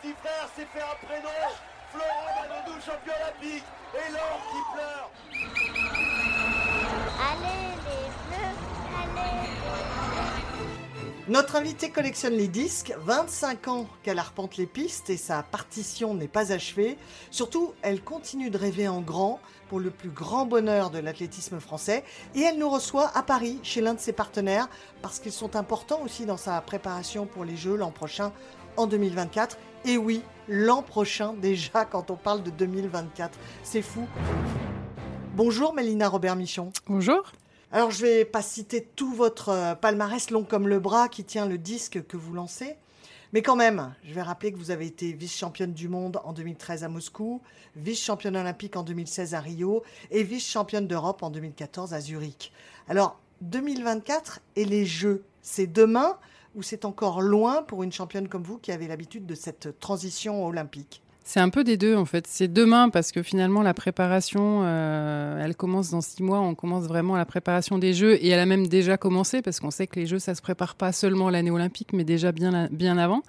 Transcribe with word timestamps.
Petit 0.00 0.14
frère 0.14 0.48
s'est 0.56 0.66
fait 0.72 0.82
un 0.82 1.06
prénom. 1.06 1.28
Florent 1.90 2.24
Manodou, 2.40 2.80
champion 2.80 3.12
olympique. 3.22 3.64
Et 3.94 4.12
l'or 4.12 4.40
qui 4.50 4.60
pleure. 4.72 5.10
Allez 7.32 7.74
les 7.76 8.06
bleus, 8.28 8.54
allez 8.96 9.50
Notre 11.28 11.56
invité 11.56 11.90
collectionne 11.90 12.34
les 12.34 12.48
disques, 12.48 12.94
25 12.98 13.68
ans 13.68 13.86
qu'elle 14.02 14.18
arpente 14.18 14.56
les 14.56 14.66
pistes 14.66 15.10
et 15.10 15.16
sa 15.16 15.42
partition 15.42 16.14
n'est 16.14 16.28
pas 16.28 16.52
achevée. 16.52 16.96
Surtout, 17.30 17.74
elle 17.82 18.02
continue 18.02 18.50
de 18.50 18.58
rêver 18.58 18.88
en 18.88 19.00
grand 19.00 19.40
pour 19.68 19.78
le 19.80 19.90
plus 19.90 20.10
grand 20.10 20.46
bonheur 20.46 20.90
de 20.90 20.98
l'athlétisme 20.98 21.60
français 21.60 22.02
et 22.34 22.40
elle 22.40 22.58
nous 22.58 22.68
reçoit 22.68 23.16
à 23.16 23.22
Paris 23.22 23.60
chez 23.62 23.80
l'un 23.80 23.94
de 23.94 24.00
ses 24.00 24.12
partenaires 24.12 24.68
parce 25.02 25.20
qu'ils 25.20 25.30
sont 25.32 25.54
importants 25.54 26.02
aussi 26.02 26.26
dans 26.26 26.36
sa 26.36 26.60
préparation 26.60 27.26
pour 27.26 27.44
les 27.44 27.56
Jeux 27.56 27.76
l'an 27.76 27.92
prochain 27.92 28.32
en 28.76 28.86
2024. 28.86 29.58
Et 29.84 29.96
oui, 29.96 30.22
l'an 30.48 30.82
prochain 30.82 31.34
déjà 31.34 31.84
quand 31.84 32.10
on 32.10 32.16
parle 32.16 32.42
de 32.42 32.50
2024. 32.50 33.38
C'est 33.62 33.82
fou. 33.82 34.06
Bonjour 35.36 35.74
Mélina 35.74 36.08
Robert-Michon. 36.08 36.72
Bonjour. 36.86 37.32
Alors 37.72 37.90
je 37.90 38.02
vais 38.02 38.24
pas 38.24 38.42
citer 38.42 38.84
tout 38.84 39.14
votre 39.14 39.50
euh, 39.50 39.74
palmarès 39.74 40.30
long 40.30 40.42
comme 40.42 40.66
le 40.66 40.80
bras 40.80 41.08
qui 41.08 41.24
tient 41.24 41.46
le 41.46 41.56
disque 41.56 42.04
que 42.06 42.16
vous 42.16 42.34
lancez. 42.34 42.76
Mais 43.32 43.42
quand 43.42 43.54
même, 43.54 43.94
je 44.02 44.12
vais 44.12 44.22
rappeler 44.22 44.52
que 44.52 44.58
vous 44.58 44.72
avez 44.72 44.86
été 44.86 45.12
vice-championne 45.12 45.72
du 45.72 45.88
monde 45.88 46.20
en 46.24 46.32
2013 46.32 46.82
à 46.82 46.88
Moscou, 46.88 47.40
vice-championne 47.76 48.36
olympique 48.36 48.74
en 48.74 48.82
2016 48.82 49.34
à 49.34 49.40
Rio 49.40 49.84
et 50.10 50.24
vice-championne 50.24 50.88
d'Europe 50.88 51.22
en 51.22 51.30
2014 51.30 51.94
à 51.94 52.00
Zurich. 52.00 52.52
Alors, 52.88 53.20
2024 53.42 54.40
et 54.56 54.64
les 54.64 54.84
Jeux, 54.84 55.22
c'est 55.42 55.68
demain 55.68 56.18
ou 56.54 56.62
c'est 56.62 56.84
encore 56.84 57.20
loin 57.20 57.62
pour 57.62 57.82
une 57.82 57.92
championne 57.92 58.28
comme 58.28 58.42
vous 58.42 58.58
qui 58.58 58.72
avez 58.72 58.88
l'habitude 58.88 59.26
de 59.26 59.34
cette 59.34 59.78
transition 59.78 60.44
olympique 60.44 61.02
c'est 61.22 61.38
un 61.38 61.50
peu 61.50 61.62
des 61.62 61.76
deux 61.76 61.94
en 61.94 62.06
fait. 62.06 62.26
C'est 62.26 62.52
demain 62.52 62.88
parce 62.88 63.12
que 63.12 63.22
finalement 63.22 63.62
la 63.62 63.72
préparation, 63.72 64.62
euh, 64.64 65.44
elle 65.44 65.54
commence 65.54 65.90
dans 65.90 66.00
six 66.00 66.24
mois. 66.24 66.40
On 66.40 66.56
commence 66.56 66.86
vraiment 66.86 67.16
la 67.16 67.24
préparation 67.24 67.78
des 67.78 67.94
Jeux 67.94 68.14
et 68.14 68.30
elle 68.30 68.40
a 68.40 68.46
même 68.46 68.66
déjà 68.66 68.96
commencé 68.96 69.40
parce 69.40 69.60
qu'on 69.60 69.70
sait 69.70 69.86
que 69.86 70.00
les 70.00 70.06
Jeux 70.06 70.18
ça 70.18 70.34
se 70.34 70.42
prépare 70.42 70.74
pas 70.74 70.90
seulement 70.90 71.30
l'année 71.30 71.52
olympique 71.52 71.92
mais 71.92 72.02
déjà 72.02 72.32
bien 72.32 72.68
bien 72.72 72.98
avant. 72.98 73.22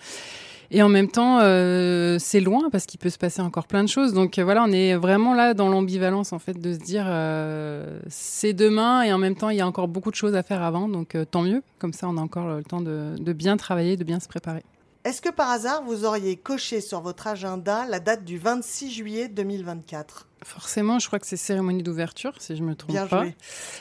Et 0.73 0.81
en 0.81 0.87
même 0.87 1.09
temps, 1.09 1.39
euh, 1.41 2.17
c'est 2.17 2.39
loin 2.39 2.69
parce 2.71 2.85
qu'il 2.85 2.97
peut 2.97 3.09
se 3.09 3.17
passer 3.17 3.41
encore 3.41 3.67
plein 3.67 3.83
de 3.83 3.89
choses. 3.89 4.13
Donc 4.13 4.39
euh, 4.39 4.43
voilà, 4.43 4.63
on 4.63 4.71
est 4.71 4.95
vraiment 4.95 5.33
là 5.33 5.53
dans 5.53 5.67
l'ambivalence 5.67 6.31
en 6.31 6.39
fait 6.39 6.53
de 6.53 6.73
se 6.73 6.79
dire 6.79 7.03
euh, 7.07 7.99
c'est 8.07 8.53
demain 8.53 9.03
et 9.03 9.11
en 9.11 9.17
même 9.17 9.35
temps 9.35 9.49
il 9.49 9.57
y 9.57 9.61
a 9.61 9.67
encore 9.67 9.89
beaucoup 9.89 10.11
de 10.11 10.15
choses 10.15 10.33
à 10.33 10.43
faire 10.43 10.63
avant. 10.63 10.87
Donc 10.87 11.17
tant 11.29 11.41
mieux. 11.41 11.61
Comme 11.77 11.91
ça, 11.91 12.07
on 12.07 12.15
a 12.15 12.21
encore 12.21 12.47
le 12.47 12.63
temps 12.63 12.79
de, 12.79 13.15
de 13.19 13.33
bien 13.33 13.57
travailler, 13.57 13.97
de 13.97 14.05
bien 14.05 14.21
se 14.21 14.29
préparer. 14.29 14.63
Est-ce 15.03 15.21
que 15.21 15.29
par 15.29 15.49
hasard 15.49 15.83
vous 15.83 16.05
auriez 16.05 16.37
coché 16.37 16.79
sur 16.79 17.01
votre 17.01 17.27
agenda 17.27 17.85
la 17.89 17.99
date 17.99 18.23
du 18.23 18.37
26 18.37 18.91
juillet 18.91 19.27
2024 19.27 20.27
Forcément, 20.43 20.99
je 20.99 21.07
crois 21.07 21.19
que 21.19 21.27
c'est 21.27 21.37
cérémonie 21.37 21.83
d'ouverture, 21.83 22.33
si 22.39 22.55
je 22.55 22.63
me 22.63 22.75
trompe 22.75 22.91
Bien 22.91 23.07
pas. 23.07 23.25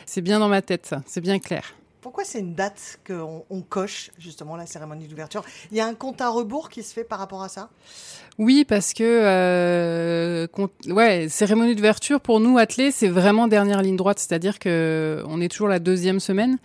C'est 0.07 0.23
bien 0.23 0.41
dans 0.41 0.49
ma 0.49 0.61
tête, 0.61 0.87
ça. 0.87 1.03
C'est 1.07 1.21
bien 1.21 1.39
clair. 1.39 1.75
Pourquoi 2.01 2.25
c'est 2.25 2.41
une 2.41 2.55
date 2.55 2.99
qu'on 3.07 3.45
on 3.51 3.61
coche, 3.61 4.11
justement, 4.19 4.57
la 4.57 4.65
cérémonie 4.65 5.07
d'ouverture? 5.07 5.45
Il 5.71 5.77
y 5.77 5.81
a 5.81 5.87
un 5.87 5.95
compte 5.95 6.23
à 6.23 6.31
rebours 6.31 6.71
qui 6.71 6.83
se 6.83 6.95
fait 6.95 7.05
par 7.05 7.19
rapport 7.19 7.43
à 7.43 7.51
ça? 7.51 7.69
Oui, 8.39 8.65
parce 8.67 8.95
que 8.95 9.05
euh, 9.05 10.47
ouais, 10.87 11.29
cérémonie 11.29 11.75
d'ouverture 11.75 12.21
pour 12.23 12.41
nous 12.41 12.57
athlètes, 12.57 12.95
c'est 12.95 13.09
vraiment 13.09 13.49
dernière 13.49 13.83
ligne 13.83 13.97
droite, 13.97 14.19
c'est-à-dire 14.19 14.59
que 14.59 15.23
on 15.27 15.43
est 15.43 15.49
toujours 15.49 15.69
la 15.69 15.79
deuxième 15.79 16.21
semaine. 16.21 16.59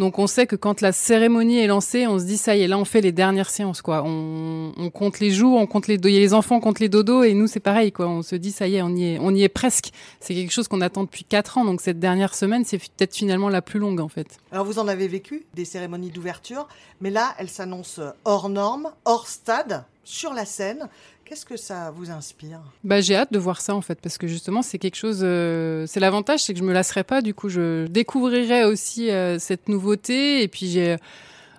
Donc 0.00 0.18
on 0.18 0.26
sait 0.26 0.46
que 0.46 0.56
quand 0.56 0.80
la 0.80 0.92
cérémonie 0.92 1.58
est 1.58 1.66
lancée, 1.66 2.06
on 2.06 2.18
se 2.18 2.24
dit 2.24 2.38
ça 2.38 2.56
y 2.56 2.62
est, 2.62 2.68
là 2.68 2.78
on 2.78 2.86
fait 2.86 3.02
les 3.02 3.12
dernières 3.12 3.50
séances 3.50 3.82
quoi. 3.82 4.02
On, 4.02 4.90
compte 4.94 5.20
les 5.20 5.30
jours, 5.30 5.58
on 5.60 5.66
compte 5.66 5.88
les 5.88 5.98
les 5.98 6.32
enfants 6.32 6.58
comptent 6.58 6.80
les 6.80 6.88
dodos 6.88 7.22
et 7.22 7.34
nous 7.34 7.46
c'est 7.46 7.60
pareil 7.60 7.92
quoi. 7.92 8.08
On 8.08 8.22
se 8.22 8.34
dit 8.34 8.50
ça 8.50 8.66
y 8.66 8.76
est, 8.76 8.82
on 8.82 8.88
y 8.96 9.42
est, 9.42 9.48
presque. 9.50 9.90
C'est 10.18 10.34
quelque 10.34 10.52
chose 10.52 10.68
qu'on 10.68 10.80
attend 10.80 11.04
depuis 11.04 11.24
quatre 11.24 11.58
ans. 11.58 11.66
Donc 11.66 11.82
cette 11.82 11.98
dernière 11.98 12.34
semaine, 12.34 12.64
c'est 12.64 12.78
peut-être 12.78 13.14
finalement 13.14 13.50
la 13.50 13.60
plus 13.60 13.78
longue 13.78 14.00
en 14.00 14.08
fait. 14.08 14.38
Alors 14.52 14.64
vous 14.64 14.78
en 14.78 14.88
avez 14.88 15.06
vécu 15.06 15.44
des 15.52 15.66
cérémonies 15.66 16.08
d'ouverture, 16.08 16.66
mais 17.02 17.10
là, 17.10 17.34
elle 17.38 17.50
s'annonce 17.50 18.00
hors 18.24 18.48
norme, 18.48 18.90
hors 19.04 19.28
stade, 19.28 19.84
sur 20.04 20.32
la 20.32 20.46
scène. 20.46 20.88
Qu'est-ce 21.30 21.46
que 21.46 21.56
ça 21.56 21.92
vous 21.92 22.10
inspire? 22.10 22.58
Bah, 22.82 23.00
j'ai 23.00 23.14
hâte 23.14 23.32
de 23.32 23.38
voir 23.38 23.60
ça 23.60 23.76
en 23.76 23.80
fait 23.82 24.00
parce 24.00 24.18
que 24.18 24.26
justement 24.26 24.62
c'est 24.62 24.78
quelque 24.78 24.96
chose. 24.96 25.20
euh, 25.22 25.86
c'est 25.86 26.00
l'avantage, 26.00 26.40
c'est 26.40 26.54
que 26.54 26.58
je 26.58 26.64
me 26.64 26.72
lasserai 26.72 27.04
pas. 27.04 27.22
Du 27.22 27.34
coup, 27.34 27.48
je 27.48 27.86
découvrirai 27.86 28.64
aussi 28.64 29.12
euh, 29.12 29.38
cette 29.38 29.68
nouveauté 29.68 30.42
et 30.42 30.48
puis 30.48 30.66
j'ai 30.66 30.96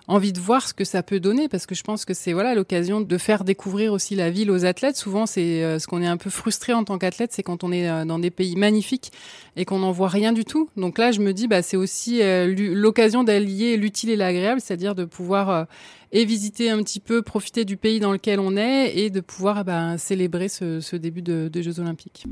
envie 0.08 0.32
de 0.32 0.40
voir 0.40 0.66
ce 0.66 0.74
que 0.74 0.84
ça 0.84 1.02
peut 1.02 1.20
donner 1.20 1.48
parce 1.48 1.66
que 1.66 1.74
je 1.74 1.82
pense 1.82 2.04
que 2.04 2.14
c'est 2.14 2.32
voilà 2.32 2.54
l'occasion 2.54 3.00
de 3.00 3.18
faire 3.18 3.44
découvrir 3.44 3.92
aussi 3.92 4.14
la 4.14 4.30
ville 4.30 4.50
aux 4.50 4.64
athlètes. 4.64 4.96
Souvent, 4.96 5.26
c'est 5.26 5.62
euh, 5.62 5.78
ce 5.78 5.86
qu'on 5.86 6.02
est 6.02 6.06
un 6.06 6.16
peu 6.16 6.30
frustré 6.30 6.72
en 6.72 6.84
tant 6.84 6.98
qu'athlète, 6.98 7.32
c'est 7.32 7.42
quand 7.42 7.64
on 7.64 7.72
est 7.72 7.88
euh, 7.88 8.04
dans 8.04 8.18
des 8.18 8.30
pays 8.30 8.56
magnifiques 8.56 9.12
et 9.56 9.64
qu'on 9.64 9.78
n'en 9.78 9.92
voit 9.92 10.08
rien 10.08 10.32
du 10.32 10.44
tout. 10.44 10.68
Donc 10.76 10.98
là, 10.98 11.12
je 11.12 11.20
me 11.20 11.32
dis 11.32 11.48
bah 11.48 11.62
c'est 11.62 11.76
aussi 11.76 12.22
euh, 12.22 12.52
l'occasion 12.56 13.24
d'allier 13.24 13.76
l'utile 13.76 14.10
et 14.10 14.16
l'agréable, 14.16 14.60
c'est-à-dire 14.60 14.94
de 14.94 15.04
pouvoir 15.04 15.66
et 16.12 16.24
visiter 16.24 16.70
un 16.70 16.82
petit 16.82 17.00
peu, 17.00 17.22
profiter 17.22 17.64
du 17.64 17.76
pays 17.76 18.00
dans 18.00 18.12
lequel 18.12 18.38
on 18.38 18.56
est 18.56 18.96
et 18.96 19.10
de 19.10 19.20
pouvoir 19.20 19.64
bah, 19.64 19.96
célébrer 19.98 20.48
ce, 20.48 20.80
ce 20.80 20.96
début 20.96 21.22
de, 21.22 21.48
de 21.48 21.62
Jeux 21.62 21.80
Olympiques. 21.80 22.26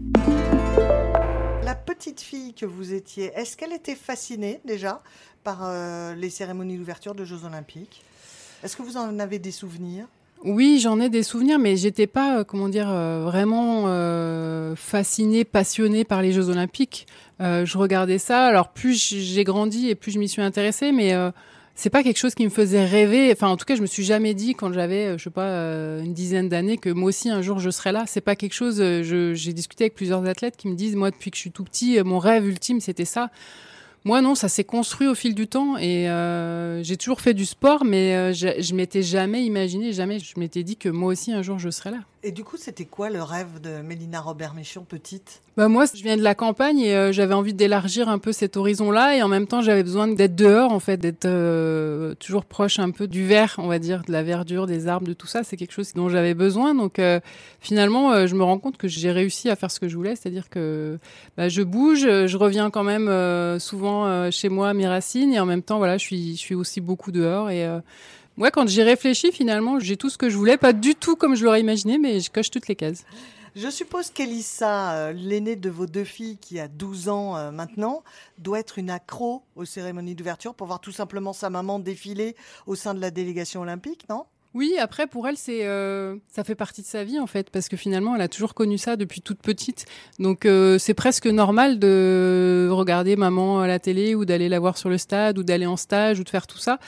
La 1.70 1.76
petite 1.76 2.20
fille 2.20 2.52
que 2.52 2.66
vous 2.66 2.94
étiez, 2.94 3.30
est-ce 3.36 3.56
qu'elle 3.56 3.72
était 3.72 3.94
fascinée 3.94 4.60
déjà 4.64 5.04
par 5.44 5.60
euh, 5.62 6.16
les 6.16 6.28
cérémonies 6.28 6.76
d'ouverture 6.76 7.14
de 7.14 7.24
Jeux 7.24 7.44
Olympiques? 7.44 8.02
Est-ce 8.64 8.76
que 8.76 8.82
vous 8.82 8.96
en 8.96 9.20
avez 9.20 9.38
des 9.38 9.52
souvenirs? 9.52 10.06
Oui, 10.42 10.80
j'en 10.82 10.98
ai 10.98 11.08
des 11.08 11.22
souvenirs, 11.22 11.60
mais 11.60 11.76
j'étais 11.76 12.08
pas, 12.08 12.38
euh, 12.38 12.44
comment 12.44 12.68
dire, 12.68 12.90
euh, 12.90 13.22
vraiment 13.22 13.84
fascinée, 14.74 15.44
passionnée 15.44 16.02
par 16.02 16.22
les 16.22 16.32
Jeux 16.32 16.48
Olympiques. 16.48 17.06
Je 17.38 17.78
regardais 17.78 18.18
ça. 18.18 18.46
Alors 18.46 18.70
plus 18.70 18.98
j'ai 18.98 19.44
grandi 19.44 19.90
et 19.90 19.94
plus 19.94 20.10
je 20.10 20.18
m'y 20.18 20.28
suis 20.28 20.42
intéressée, 20.42 20.90
mais 20.90 21.14
c'est 21.80 21.88
pas 21.88 22.02
quelque 22.02 22.18
chose 22.18 22.34
qui 22.34 22.44
me 22.44 22.50
faisait 22.50 22.84
rêver. 22.84 23.32
Enfin, 23.32 23.48
en 23.48 23.56
tout 23.56 23.64
cas, 23.64 23.74
je 23.74 23.80
me 23.80 23.86
suis 23.86 24.04
jamais 24.04 24.34
dit 24.34 24.54
quand 24.54 24.70
j'avais, 24.70 25.06
euh, 25.06 25.18
je 25.18 25.24
sais 25.24 25.30
pas, 25.30 25.46
euh, 25.46 26.02
une 26.02 26.12
dizaine 26.12 26.50
d'années 26.50 26.76
que 26.76 26.90
moi 26.90 27.08
aussi 27.08 27.30
un 27.30 27.40
jour 27.40 27.58
je 27.58 27.70
serais 27.70 27.90
là. 27.90 28.04
C'est 28.06 28.20
pas 28.20 28.36
quelque 28.36 28.52
chose. 28.52 28.82
euh, 28.82 29.32
J'ai 29.32 29.54
discuté 29.54 29.84
avec 29.84 29.94
plusieurs 29.94 30.26
athlètes 30.26 30.58
qui 30.58 30.68
me 30.68 30.74
disent, 30.74 30.94
moi, 30.94 31.10
depuis 31.10 31.30
que 31.30 31.38
je 31.38 31.40
suis 31.40 31.50
tout 31.50 31.64
petit, 31.64 31.98
mon 32.02 32.18
rêve 32.18 32.46
ultime 32.46 32.80
c'était 32.80 33.06
ça. 33.06 33.30
Moi 34.04 34.20
non, 34.20 34.34
ça 34.34 34.48
s'est 34.50 34.64
construit 34.64 35.08
au 35.08 35.14
fil 35.14 35.34
du 35.34 35.46
temps 35.46 35.78
et 35.78 36.06
j'ai 36.82 36.96
toujours 36.98 37.22
fait 37.22 37.34
du 37.34 37.46
sport, 37.46 37.84
mais 37.84 38.32
je, 38.34 38.60
je 38.60 38.74
m'étais 38.74 39.02
jamais 39.02 39.44
imaginé, 39.44 39.92
jamais 39.92 40.18
je 40.18 40.38
m'étais 40.38 40.62
dit 40.62 40.76
que 40.76 40.88
moi 40.90 41.12
aussi 41.12 41.32
un 41.32 41.42
jour 41.42 41.58
je 41.58 41.70
serais 41.70 41.90
là. 41.90 42.00
Et 42.22 42.32
du 42.32 42.44
coup, 42.44 42.58
c'était 42.58 42.84
quoi 42.84 43.08
le 43.08 43.22
rêve 43.22 43.62
de 43.62 43.80
Mélina 43.80 44.20
Robert-Méchon, 44.20 44.84
petite? 44.86 45.40
Bah 45.56 45.68
moi, 45.68 45.86
je 45.86 46.02
viens 46.02 46.18
de 46.18 46.22
la 46.22 46.34
campagne 46.34 46.78
et 46.78 46.94
euh, 46.94 47.12
j'avais 47.12 47.32
envie 47.32 47.54
d'élargir 47.54 48.10
un 48.10 48.18
peu 48.18 48.32
cet 48.32 48.58
horizon-là 48.58 49.16
et 49.16 49.22
en 49.22 49.28
même 49.28 49.46
temps 49.46 49.62
j'avais 49.62 49.82
besoin 49.82 50.06
d'être 50.06 50.36
dehors 50.36 50.70
en 50.70 50.80
fait, 50.80 50.98
d'être 50.98 51.24
euh, 51.24 52.14
toujours 52.16 52.44
proche 52.44 52.78
un 52.78 52.90
peu 52.90 53.06
du 53.06 53.26
vert, 53.26 53.54
on 53.56 53.68
va 53.68 53.78
dire, 53.78 54.02
de 54.06 54.12
la 54.12 54.22
verdure, 54.22 54.66
des 54.66 54.86
arbres, 54.86 55.06
de 55.06 55.14
tout 55.14 55.26
ça. 55.26 55.44
C'est 55.44 55.56
quelque 55.56 55.72
chose 55.72 55.94
dont 55.94 56.10
j'avais 56.10 56.34
besoin. 56.34 56.74
Donc 56.74 56.98
euh, 56.98 57.20
finalement, 57.58 58.26
je 58.26 58.34
me 58.34 58.44
rends 58.44 58.58
compte 58.58 58.76
que 58.76 58.86
j'ai 58.86 59.12
réussi 59.12 59.48
à 59.48 59.56
faire 59.56 59.70
ce 59.70 59.80
que 59.80 59.88
je 59.88 59.96
voulais, 59.96 60.14
c'est-à-dire 60.14 60.50
que 60.50 60.98
bah, 61.38 61.48
je 61.48 61.62
bouge, 61.62 62.00
je 62.02 62.36
reviens 62.36 62.68
quand 62.68 62.84
même 62.84 63.58
souvent 63.58 64.30
chez 64.30 64.50
moi 64.50 64.68
à 64.68 64.74
mes 64.74 64.86
racines 64.86 65.32
et 65.32 65.40
en 65.40 65.46
même 65.46 65.62
temps, 65.62 65.78
voilà, 65.78 65.96
je 65.96 66.04
suis, 66.04 66.32
je 66.32 66.40
suis 66.40 66.54
aussi 66.54 66.82
beaucoup 66.82 67.12
dehors 67.12 67.48
et 67.48 67.66
Ouais, 68.40 68.50
quand 68.50 68.66
j'y 68.66 68.82
réfléchis, 68.82 69.32
finalement, 69.32 69.78
j'ai 69.80 69.98
tout 69.98 70.08
ce 70.08 70.16
que 70.16 70.30
je 70.30 70.36
voulais, 70.38 70.56
pas 70.56 70.72
du 70.72 70.94
tout 70.94 71.14
comme 71.14 71.34
je 71.34 71.44
l'aurais 71.44 71.60
imaginé, 71.60 71.98
mais 71.98 72.20
je 72.20 72.30
coche 72.30 72.50
toutes 72.50 72.68
les 72.68 72.74
cases. 72.74 73.04
Je 73.54 73.68
suppose 73.68 74.08
qu'Elissa, 74.08 74.92
euh, 74.92 75.12
l'aînée 75.12 75.56
de 75.56 75.68
vos 75.68 75.84
deux 75.84 76.04
filles 76.04 76.38
qui 76.38 76.58
a 76.58 76.66
12 76.66 77.10
ans 77.10 77.36
euh, 77.36 77.50
maintenant, 77.50 78.02
doit 78.38 78.58
être 78.58 78.78
une 78.78 78.88
accro 78.88 79.42
aux 79.56 79.66
cérémonies 79.66 80.14
d'ouverture 80.14 80.54
pour 80.54 80.68
voir 80.68 80.80
tout 80.80 80.90
simplement 80.90 81.34
sa 81.34 81.50
maman 81.50 81.80
défiler 81.80 82.34
au 82.66 82.76
sein 82.76 82.94
de 82.94 83.00
la 83.00 83.10
délégation 83.10 83.60
olympique, 83.60 84.08
non? 84.08 84.24
Oui, 84.52 84.74
après 84.80 85.06
pour 85.06 85.28
elle 85.28 85.36
c'est 85.36 85.64
euh, 85.64 86.16
ça 86.26 86.42
fait 86.42 86.56
partie 86.56 86.82
de 86.82 86.86
sa 86.86 87.04
vie 87.04 87.20
en 87.20 87.28
fait 87.28 87.50
parce 87.50 87.68
que 87.68 87.76
finalement 87.76 88.16
elle 88.16 88.20
a 88.20 88.26
toujours 88.26 88.54
connu 88.54 88.78
ça 88.78 88.96
depuis 88.96 89.20
toute 89.20 89.40
petite. 89.40 89.86
Donc 90.18 90.44
euh, 90.44 90.76
c'est 90.76 90.94
presque 90.94 91.26
normal 91.26 91.78
de 91.78 92.68
regarder 92.72 93.14
maman 93.14 93.60
à 93.60 93.68
la 93.68 93.78
télé 93.78 94.16
ou 94.16 94.24
d'aller 94.24 94.48
la 94.48 94.58
voir 94.58 94.76
sur 94.76 94.88
le 94.88 94.98
stade 94.98 95.38
ou 95.38 95.44
d'aller 95.44 95.66
en 95.66 95.76
stage 95.76 96.18
ou 96.18 96.24
de 96.24 96.28
faire 96.28 96.48
tout 96.48 96.58
ça. 96.58 96.80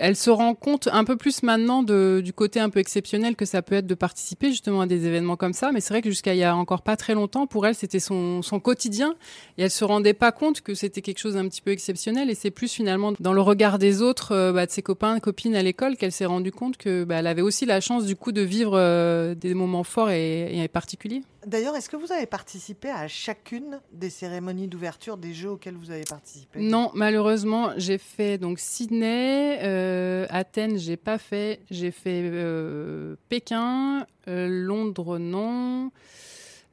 Elle 0.00 0.14
se 0.14 0.30
rend 0.30 0.54
compte 0.54 0.88
un 0.92 1.02
peu 1.02 1.16
plus 1.16 1.42
maintenant 1.42 1.82
de, 1.82 2.22
du 2.24 2.32
côté 2.32 2.60
un 2.60 2.70
peu 2.70 2.78
exceptionnel 2.78 3.34
que 3.34 3.44
ça 3.44 3.62
peut 3.62 3.74
être 3.74 3.86
de 3.86 3.96
participer 3.96 4.50
justement 4.50 4.82
à 4.82 4.86
des 4.86 5.06
événements 5.06 5.36
comme 5.36 5.52
ça. 5.52 5.72
Mais 5.72 5.80
c'est 5.80 5.92
vrai 5.92 6.02
que 6.02 6.10
jusqu'à 6.10 6.34
il 6.34 6.38
y 6.38 6.44
a 6.44 6.54
encore 6.54 6.82
pas 6.82 6.96
très 6.96 7.14
longtemps, 7.14 7.48
pour 7.48 7.66
elle, 7.66 7.74
c'était 7.74 7.98
son, 7.98 8.40
son 8.42 8.60
quotidien 8.60 9.16
et 9.58 9.64
elle 9.64 9.72
se 9.72 9.84
rendait 9.84 10.14
pas 10.14 10.30
compte 10.30 10.60
que 10.60 10.74
c'était 10.74 11.00
quelque 11.00 11.18
chose 11.18 11.34
d'un 11.34 11.48
petit 11.48 11.60
peu 11.60 11.72
exceptionnel. 11.72 12.30
Et 12.30 12.36
c'est 12.36 12.52
plus 12.52 12.72
finalement 12.72 13.12
dans 13.18 13.32
le 13.32 13.40
regard 13.40 13.80
des 13.80 14.00
autres, 14.00 14.32
euh, 14.32 14.52
bah, 14.52 14.66
de 14.66 14.70
ses 14.70 14.82
copains, 14.82 15.18
copines 15.18 15.56
à 15.56 15.64
l'école, 15.64 15.96
qu'elle 15.96 16.12
s'est 16.12 16.26
rendue 16.26 16.52
compte 16.52 16.76
que 16.76 17.02
bah, 17.08 17.16
elle 17.16 17.26
avait 17.26 17.42
aussi 17.42 17.66
la 17.66 17.80
chance 17.80 18.04
du 18.04 18.14
coup 18.14 18.32
de 18.32 18.42
vivre 18.42 18.72
euh, 18.74 19.34
des 19.34 19.54
moments 19.54 19.82
forts 19.82 20.10
et, 20.10 20.62
et 20.62 20.68
particuliers. 20.68 21.22
D'ailleurs, 21.46 21.74
est-ce 21.74 21.88
que 21.88 21.96
vous 21.96 22.12
avez 22.12 22.26
participé 22.26 22.90
à 22.90 23.08
chacune 23.08 23.80
des 23.92 24.10
cérémonies 24.10 24.68
d'ouverture 24.68 25.16
des 25.16 25.32
Jeux 25.32 25.50
auxquels 25.50 25.76
vous 25.76 25.90
avez 25.90 26.04
participé? 26.04 26.60
Non, 26.60 26.90
malheureusement, 26.94 27.70
j'ai 27.78 27.96
fait 27.96 28.36
donc 28.36 28.58
Sydney, 28.58 29.58
euh, 29.62 30.26
Athènes, 30.28 30.78
j'ai 30.78 30.98
pas 30.98 31.16
fait, 31.16 31.60
j'ai 31.70 31.90
fait 31.90 32.20
euh, 32.24 33.16
Pékin, 33.30 34.06
euh, 34.28 34.46
Londres, 34.46 35.18
non. 35.18 35.90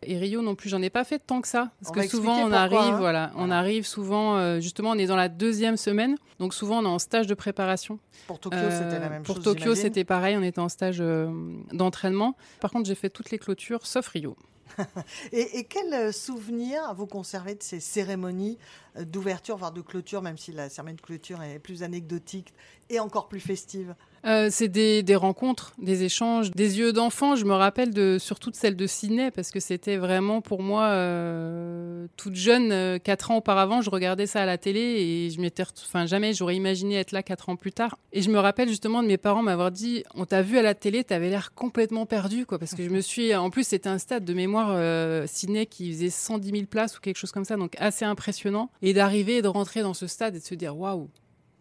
Et 0.07 0.17
Rio 0.17 0.41
non 0.41 0.55
plus, 0.55 0.69
j'en 0.69 0.81
ai 0.81 0.89
pas 0.89 1.03
fait 1.03 1.19
tant 1.19 1.41
que 1.41 1.47
ça. 1.47 1.71
Parce 1.81 1.89
On 1.91 1.93
que 2.01 2.07
souvent, 2.07 2.37
on 2.37 2.41
pourquoi, 2.41 2.57
arrive, 2.59 2.79
hein. 2.79 2.97
voilà, 2.97 3.31
on 3.35 3.39
Voilà. 3.39 3.57
arrive 3.59 3.85
souvent, 3.85 4.37
euh, 4.37 4.59
justement, 4.59 4.91
on 4.91 4.95
est 4.97 5.05
dans 5.07 5.15
la 5.15 5.29
deuxième 5.29 5.77
semaine. 5.77 6.15
Donc 6.39 6.53
souvent, 6.53 6.79
on 6.79 6.85
est 6.85 6.87
en 6.89 6.99
stage 6.99 7.27
de 7.27 7.33
préparation. 7.33 7.99
Pour 8.27 8.39
Tokyo, 8.39 8.57
Euh, 8.57 8.83
c'était 8.83 8.99
la 8.99 9.09
même 9.09 9.23
pour 9.23 9.35
chose. 9.35 9.43
Tokyo, 9.43 9.59
j'imagine. 9.63 9.81
c'était 9.83 10.03
pareil, 10.03 10.35
on 10.37 10.43
était 10.43 10.59
en 10.59 10.69
stage 10.69 10.97
euh, 11.01 11.29
d'entraînement. 11.73 12.35
Par 12.59 12.71
contre, 12.71 12.87
j'ai 12.87 12.95
fait 12.95 13.09
toutes 13.09 13.31
les 13.31 13.37
clôtures, 13.39 13.85
sauf 13.85 14.07
Rio. 14.07 14.35
Et, 15.31 15.59
et 15.59 15.63
quel 15.63 15.93
euh, 15.93 16.11
souvenir 16.11 16.93
vous 16.95 17.05
conservez 17.05 17.55
de 17.55 17.63
ces 17.63 17.79
cérémonies 17.79 18.57
euh, 18.97 19.05
d'ouverture, 19.05 19.55
voire 19.57 19.71
de 19.71 19.81
clôture, 19.81 20.21
même 20.21 20.37
si 20.37 20.51
la 20.51 20.69
cérémonie 20.69 20.97
de 20.97 21.01
clôture 21.01 21.41
est 21.43 21.59
plus 21.59 21.83
anecdotique 21.83 22.53
et 22.89 22.99
encore 22.99 23.27
plus 23.29 23.39
festive? 23.39 23.95
Euh, 24.25 24.47
c'est 24.49 24.67
des, 24.67 25.03
des 25.03 25.15
rencontres, 25.15 25.73
des 25.77 26.03
échanges, 26.03 26.51
des 26.51 26.79
yeux 26.79 26.93
d'enfant. 26.93 27.35
Je 27.35 27.45
me 27.45 27.53
rappelle 27.53 27.93
de, 27.93 28.17
surtout 28.19 28.49
de 28.49 28.55
celle 28.55 28.75
de 28.75 28.87
Sydney 28.87 29.29
parce 29.29 29.51
que 29.51 29.59
c'était 29.59 29.97
vraiment 29.97 30.41
pour 30.41 30.63
moi 30.63 30.85
euh, 30.85 32.07
toute 32.17 32.35
jeune, 32.35 32.71
euh, 32.71 32.97
quatre 32.97 33.29
ans 33.29 33.37
auparavant, 33.37 33.81
je 33.81 33.89
regardais 33.89 34.25
ça 34.25 34.41
à 34.41 34.45
la 34.45 34.57
télé 34.57 34.79
et 34.79 35.29
je 35.29 35.39
m'étais, 35.39 35.63
enfin 35.63 36.07
jamais 36.07 36.33
j'aurais 36.33 36.55
imaginé 36.55 36.95
être 36.95 37.11
là 37.11 37.21
quatre 37.21 37.49
ans 37.49 37.55
plus 37.55 37.71
tard. 37.71 37.97
Et 38.13 38.21
je 38.21 38.31
me 38.31 38.39
rappelle 38.39 38.67
justement 38.67 39.03
de 39.03 39.07
mes 39.07 39.17
parents 39.17 39.43
m'avoir 39.43 39.71
dit, 39.71 40.03
on 40.15 40.25
t'a 40.25 40.41
vu 40.41 40.57
à 40.57 40.63
la 40.63 40.73
télé, 40.73 41.03
t'avais 41.03 41.29
l'air 41.29 41.53
complètement 41.53 42.05
perdu 42.07 42.45
quoi, 42.45 42.57
parce 42.57 42.73
que 42.73 42.83
je 42.83 42.89
me 42.89 43.01
suis, 43.01 43.35
en 43.35 43.51
plus 43.51 43.67
c'était 43.67 43.89
un 43.89 43.99
stade 43.99 44.25
de 44.25 44.33
mémoire 44.33 44.69
euh, 44.71 45.25
Sydney 45.27 45.67
qui 45.67 45.91
faisait 45.91 46.09
110 46.09 46.49
000 46.49 46.63
places 46.65 46.97
ou 46.97 47.01
quelque 47.01 47.17
chose 47.17 47.31
comme 47.31 47.45
ça, 47.45 47.57
donc 47.57 47.75
assez 47.79 48.05
impressionnant. 48.05 48.69
Et 48.81 48.93
d'arriver 48.93 49.37
et 49.37 49.41
de 49.41 49.47
rentrer 49.47 49.81
dans 49.81 49.93
ce 49.93 50.07
stade 50.07 50.35
et 50.35 50.39
de 50.39 50.43
se 50.43 50.55
dire 50.55 50.77
waouh. 50.77 51.09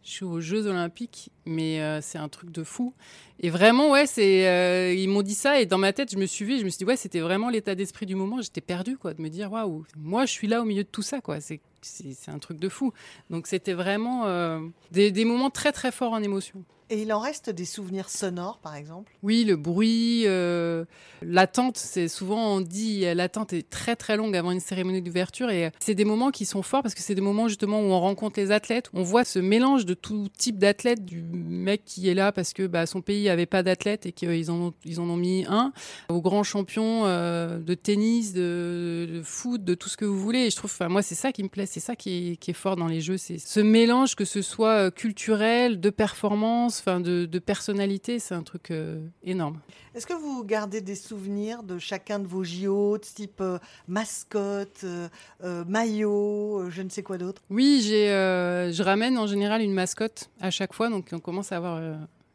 Je 0.04 0.10
suis 0.10 0.24
aux 0.26 0.38
Jeux 0.40 0.66
Olympiques, 0.66 1.30
mais 1.46 1.80
euh, 1.80 2.00
c'est 2.02 2.18
un 2.18 2.28
truc 2.28 2.50
de 2.50 2.62
fou. 2.62 2.92
Et 3.40 3.48
vraiment, 3.48 3.90
ouais, 3.90 4.06
c'est. 4.06 4.46
euh, 4.46 4.92
ils 4.92 5.08
m'ont 5.08 5.22
dit 5.22 5.34
ça, 5.34 5.60
et 5.60 5.66
dans 5.66 5.78
ma 5.78 5.94
tête, 5.94 6.10
je 6.12 6.18
me 6.18 6.26
suis 6.26 6.58
je 6.58 6.64
me 6.64 6.68
suis 6.68 6.78
dit, 6.78 6.84
ouais, 6.84 6.96
c'était 6.96 7.20
vraiment 7.20 7.48
l'état 7.48 7.74
d'esprit 7.74 8.04
du 8.04 8.14
moment. 8.14 8.42
J'étais 8.42 8.60
perdue, 8.60 8.98
quoi, 8.98 9.14
de 9.14 9.22
me 9.22 9.30
dire, 9.30 9.50
waouh, 9.50 9.84
moi, 9.96 10.26
je 10.26 10.32
suis 10.32 10.46
là 10.46 10.60
au 10.60 10.64
milieu 10.64 10.84
de 10.84 10.88
tout 10.88 11.00
ça, 11.00 11.22
quoi. 11.22 11.40
C'est, 11.40 11.60
c'est, 11.80 12.12
c'est 12.12 12.30
un 12.30 12.38
truc 12.38 12.58
de 12.58 12.68
fou. 12.68 12.92
Donc, 13.30 13.46
c'était 13.46 13.72
vraiment 13.72 14.26
euh, 14.26 14.60
des, 14.92 15.10
des 15.10 15.24
moments 15.24 15.50
très, 15.50 15.72
très 15.72 15.90
forts 15.90 16.12
en 16.12 16.22
émotion. 16.22 16.64
Et 16.90 17.02
il 17.02 17.12
en 17.14 17.18
reste 17.18 17.48
des 17.48 17.64
souvenirs 17.64 18.10
sonores, 18.10 18.58
par 18.58 18.76
exemple? 18.76 19.10
Oui, 19.22 19.44
le 19.44 19.56
bruit, 19.56 20.24
euh, 20.26 20.84
l'attente, 21.22 21.78
c'est 21.78 22.08
souvent 22.08 22.56
on 22.56 22.60
dit 22.60 23.06
euh, 23.06 23.14
l'attente 23.14 23.54
est 23.54 23.68
très 23.68 23.96
très 23.96 24.18
longue 24.18 24.36
avant 24.36 24.50
une 24.50 24.60
cérémonie 24.60 25.00
d'ouverture. 25.00 25.50
Et 25.50 25.66
euh, 25.66 25.70
c'est 25.80 25.94
des 25.94 26.04
moments 26.04 26.30
qui 26.30 26.44
sont 26.44 26.62
forts 26.62 26.82
parce 26.82 26.94
que 26.94 27.00
c'est 27.00 27.14
des 27.14 27.22
moments 27.22 27.48
justement 27.48 27.80
où 27.80 27.84
on 27.84 28.00
rencontre 28.00 28.38
les 28.38 28.50
athlètes, 28.50 28.90
on 28.92 29.02
voit 29.02 29.24
ce 29.24 29.38
mélange 29.38 29.86
de 29.86 29.94
tout 29.94 30.28
type 30.36 30.58
d'athlètes, 30.58 31.04
du 31.06 31.22
mec 31.22 31.84
qui 31.86 32.08
est 32.08 32.14
là 32.14 32.32
parce 32.32 32.52
que 32.52 32.66
bah, 32.66 32.84
son 32.84 33.00
pays 33.00 33.30
avait 33.30 33.46
pas 33.46 33.62
d'athlètes 33.62 34.04
et 34.04 34.12
qu'ils 34.12 34.50
en 34.50 34.60
ont, 34.60 34.74
en 34.98 35.10
ont 35.10 35.16
mis 35.16 35.46
un, 35.48 35.72
aux 36.10 36.20
grands 36.20 36.42
champions 36.42 37.04
de 37.04 37.74
tennis, 37.74 38.34
de, 38.34 39.22
foot, 39.24 39.64
de 39.64 39.74
tout 39.74 39.88
ce 39.88 39.96
que 39.96 40.04
vous 40.04 40.18
voulez. 40.18 40.40
Et 40.40 40.50
je 40.50 40.56
trouve, 40.56 40.76
moi 40.88 41.00
c'est 41.00 41.14
ça 41.14 41.32
qui 41.32 41.42
me 41.42 41.48
plaît, 41.48 41.66
c'est 41.66 41.80
ça 41.80 41.96
qui 41.96 42.38
est, 42.46 42.52
fort 42.52 42.76
dans 42.76 42.86
les 42.86 43.00
jeux, 43.00 43.16
c'est 43.16 43.38
ce 43.38 43.60
mélange 43.60 44.14
que 44.14 44.24
ce 44.24 44.42
soit 44.42 44.90
culturel, 44.90 45.80
de 45.80 45.90
performance, 45.90 46.73
enfin 46.80 47.00
de, 47.00 47.26
de 47.26 47.38
personnalité, 47.38 48.18
c'est 48.18 48.34
un 48.34 48.42
truc 48.42 48.70
euh, 48.70 49.06
énorme. 49.22 49.60
Est-ce 49.94 50.06
que 50.06 50.14
vous 50.14 50.44
gardez 50.44 50.80
des 50.80 50.94
souvenirs 50.94 51.62
de 51.62 51.78
chacun 51.78 52.18
de 52.18 52.26
vos 52.26 52.44
JO, 52.44 52.98
de 52.98 53.02
type 53.02 53.40
euh, 53.40 53.58
mascotte, 53.88 54.84
euh, 54.84 55.64
maillot, 55.66 56.70
je 56.70 56.82
ne 56.82 56.88
sais 56.88 57.02
quoi 57.02 57.18
d'autre? 57.18 57.42
Oui, 57.50 57.80
j'ai, 57.82 58.06
je 58.06 58.82
ramène 58.82 59.18
en 59.18 59.26
général 59.26 59.62
une 59.62 59.74
mascotte 59.74 60.30
à 60.40 60.50
chaque 60.50 60.72
fois, 60.72 60.88
donc 60.88 61.10
on 61.12 61.20
commence 61.20 61.52
à 61.52 61.56
avoir 61.56 61.80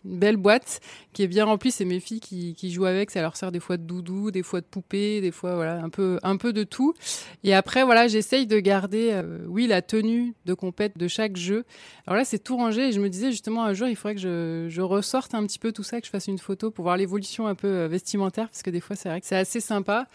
une 0.06 0.20
belle 0.20 0.38
boîte 0.38 0.80
qui 1.14 1.24
est 1.24 1.28
bien 1.28 1.46
remplie. 1.46 1.72
C'est 1.72 1.86
mes 1.86 2.00
filles 2.00 2.20
qui, 2.20 2.72
jouent 2.72 2.86
avec, 2.86 3.12
ça 3.12 3.22
leur 3.22 3.36
sert 3.36 3.52
des 3.52 3.60
fois 3.60 3.78
de 3.78 3.84
doudou, 3.84 4.32
des 4.32 4.44
fois 4.44 4.62
de 4.62 4.66
poupée, 4.66 5.22
des 5.22 5.32
fois 5.32 5.56
voilà 5.56 5.82
un 5.82 5.90
peu 5.90 6.20
un 6.24 6.38
peu 6.38 6.54
de 6.54 6.64
tout. 6.64 6.94
Et 7.44 7.54
après 7.54 7.84
voilà, 7.84 8.08
j'essaye 8.08 8.48
de 8.48 8.60
garder, 8.60 9.10
euh, 9.12 9.40
oui, 9.48 9.68
la 9.68 9.82
tenue 9.82 10.34
de 10.46 10.54
compète 10.54 10.98
de 10.98 11.08
chaque 11.08 11.36
jeu. 11.36 11.66
Alors 12.08 12.18
là, 12.18 12.26
c'est 12.26 12.40
tout 12.40 12.58
rangé 12.58 12.90
et 12.90 12.92
je 12.92 13.00
me 13.00 13.10
disais 13.10 13.32
justement 13.32 13.64
un 13.64 13.74
jour, 13.74 13.88
il 13.88 13.96
faudrait 13.96 14.16
que 14.16 14.22
je, 14.22 14.82
ressorte 14.82 15.36
un 15.36 15.46
petit 15.46 15.60
peu 15.60 15.72
tout 15.72 15.84
ça, 15.84 16.00
que 16.00 16.08
je 16.08 16.12
fasse 16.12 16.28
une 16.28 16.40
photo 16.40 16.72
pour 16.72 16.84
voir 16.84 16.98
l'évolution 16.98 17.46
un 17.46 17.54
peu 17.54 17.68
euh, 17.68 17.88
vestimentaire, 17.88 18.48
parce 18.48 18.64
que 18.64 18.72
des 18.72 18.80
fois 18.80 18.96
c'est 18.96 19.10
vrai 19.10 19.22
que 19.22 19.28
c'est 19.28 19.36
assez 19.36 19.60
sympa. 19.60 20.08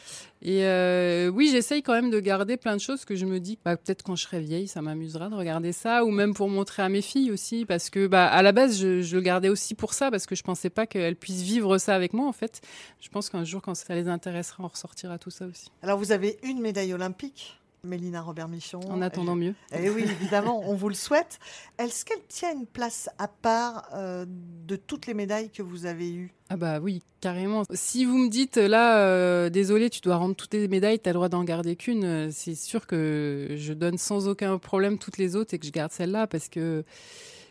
Et 0.42 0.64
euh, 0.64 1.28
oui, 1.28 1.48
j'essaye 1.50 1.82
quand 1.82 1.92
même 1.92 2.10
de 2.10 2.20
garder 2.20 2.56
plein 2.56 2.74
de 2.74 2.80
choses 2.80 3.04
que 3.04 3.14
je 3.14 3.24
me 3.24 3.40
dis, 3.40 3.58
bah, 3.64 3.76
peut-être 3.76 4.02
quand 4.02 4.16
je 4.16 4.24
serai 4.24 4.40
vieille, 4.40 4.68
ça 4.68 4.82
m'amusera 4.82 5.30
de 5.30 5.34
regarder 5.34 5.72
ça, 5.72 6.04
ou 6.04 6.10
même 6.10 6.34
pour 6.34 6.48
montrer 6.48 6.82
à 6.82 6.88
mes 6.88 7.00
filles 7.00 7.30
aussi, 7.30 7.64
parce 7.64 7.88
que 7.88 8.06
bah, 8.06 8.26
à 8.26 8.42
la 8.42 8.52
base, 8.52 8.78
je, 8.78 9.00
je 9.00 9.16
le 9.16 9.22
gardais 9.22 9.48
aussi 9.48 9.73
pour 9.74 9.92
ça, 9.92 10.10
parce 10.10 10.26
que 10.26 10.34
je 10.34 10.42
pensais 10.42 10.70
pas 10.70 10.86
qu'elles 10.86 11.16
puissent 11.16 11.42
vivre 11.42 11.78
ça 11.78 11.94
avec 11.94 12.12
moi, 12.12 12.26
en 12.26 12.32
fait. 12.32 12.60
Je 13.00 13.08
pense 13.08 13.30
qu'un 13.30 13.44
jour, 13.44 13.62
quand 13.62 13.74
ça 13.74 13.94
les 13.94 14.08
intéressera, 14.08 14.64
on 14.64 14.68
ressortira 14.68 15.18
tout 15.18 15.30
ça 15.30 15.46
aussi. 15.46 15.68
Alors 15.82 15.98
vous 15.98 16.12
avez 16.12 16.38
une 16.42 16.60
médaille 16.60 16.94
olympique, 16.94 17.58
Mélina 17.84 18.22
Robert-Michon. 18.22 18.80
En 18.90 19.02
attendant 19.02 19.36
mieux. 19.36 19.54
Eh 19.72 19.90
oui, 19.90 20.04
évidemment, 20.04 20.62
on 20.66 20.74
vous 20.74 20.88
le 20.88 20.94
souhaite. 20.94 21.38
Est-ce 21.78 22.04
qu'elle 22.04 22.22
tient 22.28 22.52
une 22.52 22.66
place 22.66 23.08
à 23.18 23.28
part 23.28 23.88
euh, 23.94 24.24
de 24.66 24.76
toutes 24.76 25.06
les 25.06 25.14
médailles 25.14 25.50
que 25.50 25.62
vous 25.62 25.86
avez 25.86 26.10
eues? 26.12 26.32
Ah 26.48 26.56
bah 26.56 26.78
oui, 26.80 27.02
carrément. 27.20 27.62
Si 27.72 28.04
vous 28.04 28.16
me 28.16 28.28
dites 28.28 28.56
là, 28.56 28.98
euh, 28.98 29.50
désolé, 29.50 29.90
tu 29.90 30.00
dois 30.00 30.16
rendre 30.16 30.34
toutes 30.34 30.50
tes 30.50 30.68
médailles, 30.68 30.98
tu 30.98 31.08
as 31.08 31.12
le 31.12 31.16
droit 31.16 31.28
d'en 31.28 31.44
garder 31.44 31.76
qu'une, 31.76 32.04
euh, 32.04 32.28
c'est 32.32 32.54
sûr 32.54 32.86
que 32.86 33.54
je 33.56 33.72
donne 33.72 33.98
sans 33.98 34.28
aucun 34.28 34.56
problème 34.58 34.98
toutes 34.98 35.18
les 35.18 35.36
autres 35.36 35.54
et 35.54 35.58
que 35.58 35.66
je 35.66 35.72
garde 35.72 35.92
celle-là 35.92 36.26
parce 36.26 36.48
que 36.48 36.84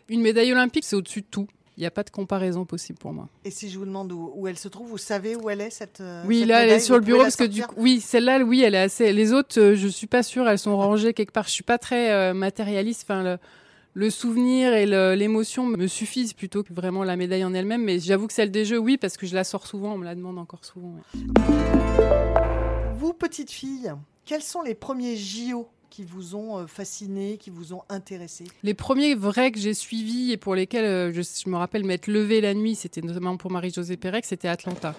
une 0.08 0.20
médaille 0.20 0.52
olympique, 0.52 0.84
c'est 0.84 0.96
au-dessus 0.96 1.22
de 1.22 1.26
tout. 1.30 1.48
Il 1.76 1.80
n'y 1.80 1.86
a 1.86 1.90
pas 1.90 2.04
de 2.04 2.10
comparaison 2.10 2.64
possible 2.64 2.98
pour 2.98 3.12
moi. 3.12 3.28
Et 3.44 3.50
si 3.50 3.68
je 3.68 3.78
vous 3.78 3.84
demande 3.84 4.12
où, 4.12 4.32
où 4.36 4.46
elle 4.46 4.56
se 4.58 4.68
trouve, 4.68 4.88
vous 4.88 4.98
savez 4.98 5.34
où 5.34 5.50
elle 5.50 5.60
est 5.60 5.70
cette 5.70 6.00
euh, 6.00 6.22
Oui, 6.26 6.40
cette 6.40 6.48
là, 6.48 6.58
elle 6.58 6.62
est 6.62 6.66
médaille 6.72 6.80
sur 6.84 6.94
le 6.94 7.00
bureau 7.00 7.22
parce 7.22 7.36
que 7.36 7.44
du 7.44 7.62
coup, 7.62 7.74
oui, 7.78 8.00
celle-là, 8.00 8.38
oui, 8.44 8.62
elle 8.62 8.74
est 8.76 8.78
assez. 8.82 9.12
Les 9.12 9.32
autres, 9.32 9.58
euh, 9.60 9.74
je 9.74 9.88
suis 9.88 10.06
pas 10.06 10.22
sûre, 10.22 10.48
elles 10.48 10.58
sont 10.58 10.76
rangées 10.76 11.14
quelque 11.14 11.32
part. 11.32 11.46
Je 11.48 11.52
suis 11.52 11.64
pas 11.64 11.78
très 11.78 12.12
euh, 12.12 12.32
matérialiste. 12.34 13.02
Enfin, 13.04 13.22
le, 13.24 13.38
le 13.94 14.10
souvenir 14.10 14.72
et 14.72 14.86
l'émotion 15.16 15.64
me 15.66 15.86
suffisent 15.88 16.32
plutôt 16.32 16.62
que 16.62 16.72
vraiment 16.72 17.02
la 17.02 17.16
médaille 17.16 17.44
en 17.44 17.54
elle-même. 17.54 17.82
Mais 17.82 17.98
j'avoue 17.98 18.28
que 18.28 18.32
celle 18.32 18.52
des 18.52 18.64
jeux, 18.64 18.78
oui, 18.78 18.96
parce 18.96 19.16
que 19.16 19.26
je 19.26 19.34
la 19.34 19.42
sors 19.44 19.66
souvent. 19.66 19.94
On 19.94 19.98
me 19.98 20.04
la 20.04 20.14
demande 20.14 20.38
encore 20.38 20.64
souvent. 20.64 20.94
ouais. 21.14 21.20
Vous, 22.96 23.12
petite 23.12 23.50
fille, 23.50 23.92
quels 24.24 24.42
sont 24.42 24.62
les 24.62 24.74
premiers 24.74 25.16
JO 25.16 25.68
qui 25.94 26.02
vous 26.02 26.34
ont 26.34 26.58
euh, 26.58 26.66
fasciné, 26.66 27.38
qui 27.38 27.50
vous 27.50 27.72
ont 27.72 27.86
intéressé 27.88 28.42
Les 28.66 28.74
premiers 28.74 29.14
vrais 29.14 29.52
que 29.54 29.60
j'ai 29.60 29.74
suivis 29.74 30.32
et 30.32 30.36
pour 30.36 30.56
lesquels 30.58 30.84
euh, 30.84 31.12
je, 31.14 31.22
me 31.48 31.54
rappelle 31.54 31.84
m'être 31.84 32.08
levée 32.08 32.40
la 32.40 32.52
nuit, 32.52 32.74
c'était 32.74 33.00
notamment 33.00 33.36
pour 33.36 33.52
Marie-Josée 33.54 33.96
Pérec, 33.96 34.24
c'était 34.26 34.48
Atlanta. 34.50 34.90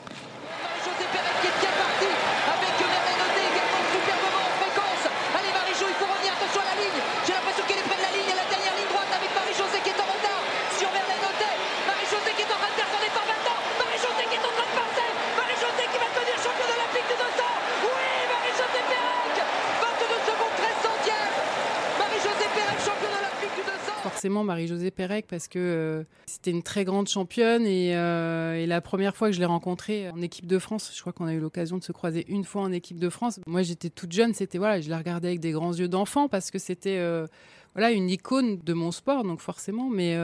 José 0.87 1.03
Pérez 1.11 1.35
qui 1.43 1.47
est 1.51 1.59
bien 1.59 1.75
parti 1.75 2.07
avec 2.07 2.73
Merlin 2.79 3.15
Noté 3.19 3.43
également 3.43 3.83
superbement 3.91 4.39
en 4.39 4.53
fréquence. 4.55 5.03
Allez 5.35 5.51
Marie-Jo, 5.51 5.83
il 5.83 5.97
faut 5.99 6.07
revenir, 6.07 6.31
attention 6.31 6.63
à 6.63 6.67
la 6.71 6.75
ligne. 6.79 7.01
J'ai 7.27 7.35
l'impression 7.35 7.63
qu'elle 7.67 7.81
est 7.83 7.89
près 7.91 7.99
de 7.99 8.05
la 8.07 8.13
ligne, 8.15 8.31
à 8.31 8.39
la 8.39 8.47
dernière 8.47 8.75
ligne 8.79 8.91
droite 8.95 9.11
avec 9.11 9.31
Marie-Josée 9.35 9.83
qui 9.83 9.91
est 9.91 9.99
en 9.99 10.07
retard 10.07 10.43
sur 10.79 10.87
Merlin 10.95 11.19
Noté. 11.19 11.51
Marie-Josée 11.91 12.33
qui 12.39 12.43
est 12.47 12.53
en 12.55 12.59
train 12.63 12.71
de 12.71 12.77
faire 12.79 12.87
son 12.87 13.01
départ 13.03 13.27
maintenant. 13.27 13.59
Marie-Josée 13.83 14.27
qui 14.31 14.37
est 14.39 14.47
en 14.47 14.53
train 14.55 14.63
de 14.71 14.75
passer. 14.79 15.09
Marie-Josée 15.35 15.87
qui 15.91 15.99
va 15.99 16.07
devenir 16.15 16.39
championne 16.39 16.71
olympique 16.71 17.07
du 17.11 17.17
200. 17.19 17.43
Oui, 17.83 18.07
Marie-Josée 18.31 18.85
Pérec 18.87 19.35
22 19.81 20.07
secondes 20.25 20.55
13 20.57 20.71
centièmes. 20.81 21.35
Marie-Josée 21.99 22.49
Pérec, 22.55 22.77
championne 22.79 23.15
olympique 23.19 23.55
du 23.55 23.63
200. 23.63 24.14
Marie-Josée 24.29 24.91
Pérec 24.91 25.25
parce 25.27 25.47
que 25.47 25.59
euh, 25.59 26.03
c'était 26.25 26.51
une 26.51 26.63
très 26.63 26.85
grande 26.85 27.07
championne 27.07 27.65
et, 27.65 27.95
euh, 27.95 28.55
et 28.55 28.65
la 28.65 28.81
première 28.81 29.15
fois 29.15 29.29
que 29.29 29.35
je 29.35 29.39
l'ai 29.39 29.45
rencontrée 29.45 30.09
en 30.09 30.21
équipe 30.21 30.47
de 30.47 30.59
France, 30.59 30.91
je 30.95 31.01
crois 31.01 31.13
qu'on 31.13 31.25
a 31.25 31.33
eu 31.33 31.39
l'occasion 31.39 31.77
de 31.77 31.83
se 31.83 31.91
croiser 31.91 32.25
une 32.27 32.43
fois 32.43 32.61
en 32.61 32.71
équipe 32.71 32.99
de 32.99 33.09
France. 33.09 33.39
Moi 33.47 33.61
j'étais 33.63 33.89
toute 33.89 34.11
jeune, 34.11 34.33
c'était 34.33 34.57
voilà, 34.57 34.81
je 34.81 34.89
la 34.89 34.97
regardais 34.97 35.27
avec 35.27 35.39
des 35.39 35.51
grands 35.51 35.73
yeux 35.73 35.87
d'enfant 35.87 36.27
parce 36.27 36.51
que 36.51 36.59
c'était 36.59 36.97
euh, 36.97 37.27
voilà 37.73 37.91
une 37.91 38.09
icône 38.09 38.59
de 38.63 38.73
mon 38.73 38.91
sport, 38.91 39.23
donc 39.23 39.41
forcément. 39.41 39.89
Mais 39.89 40.17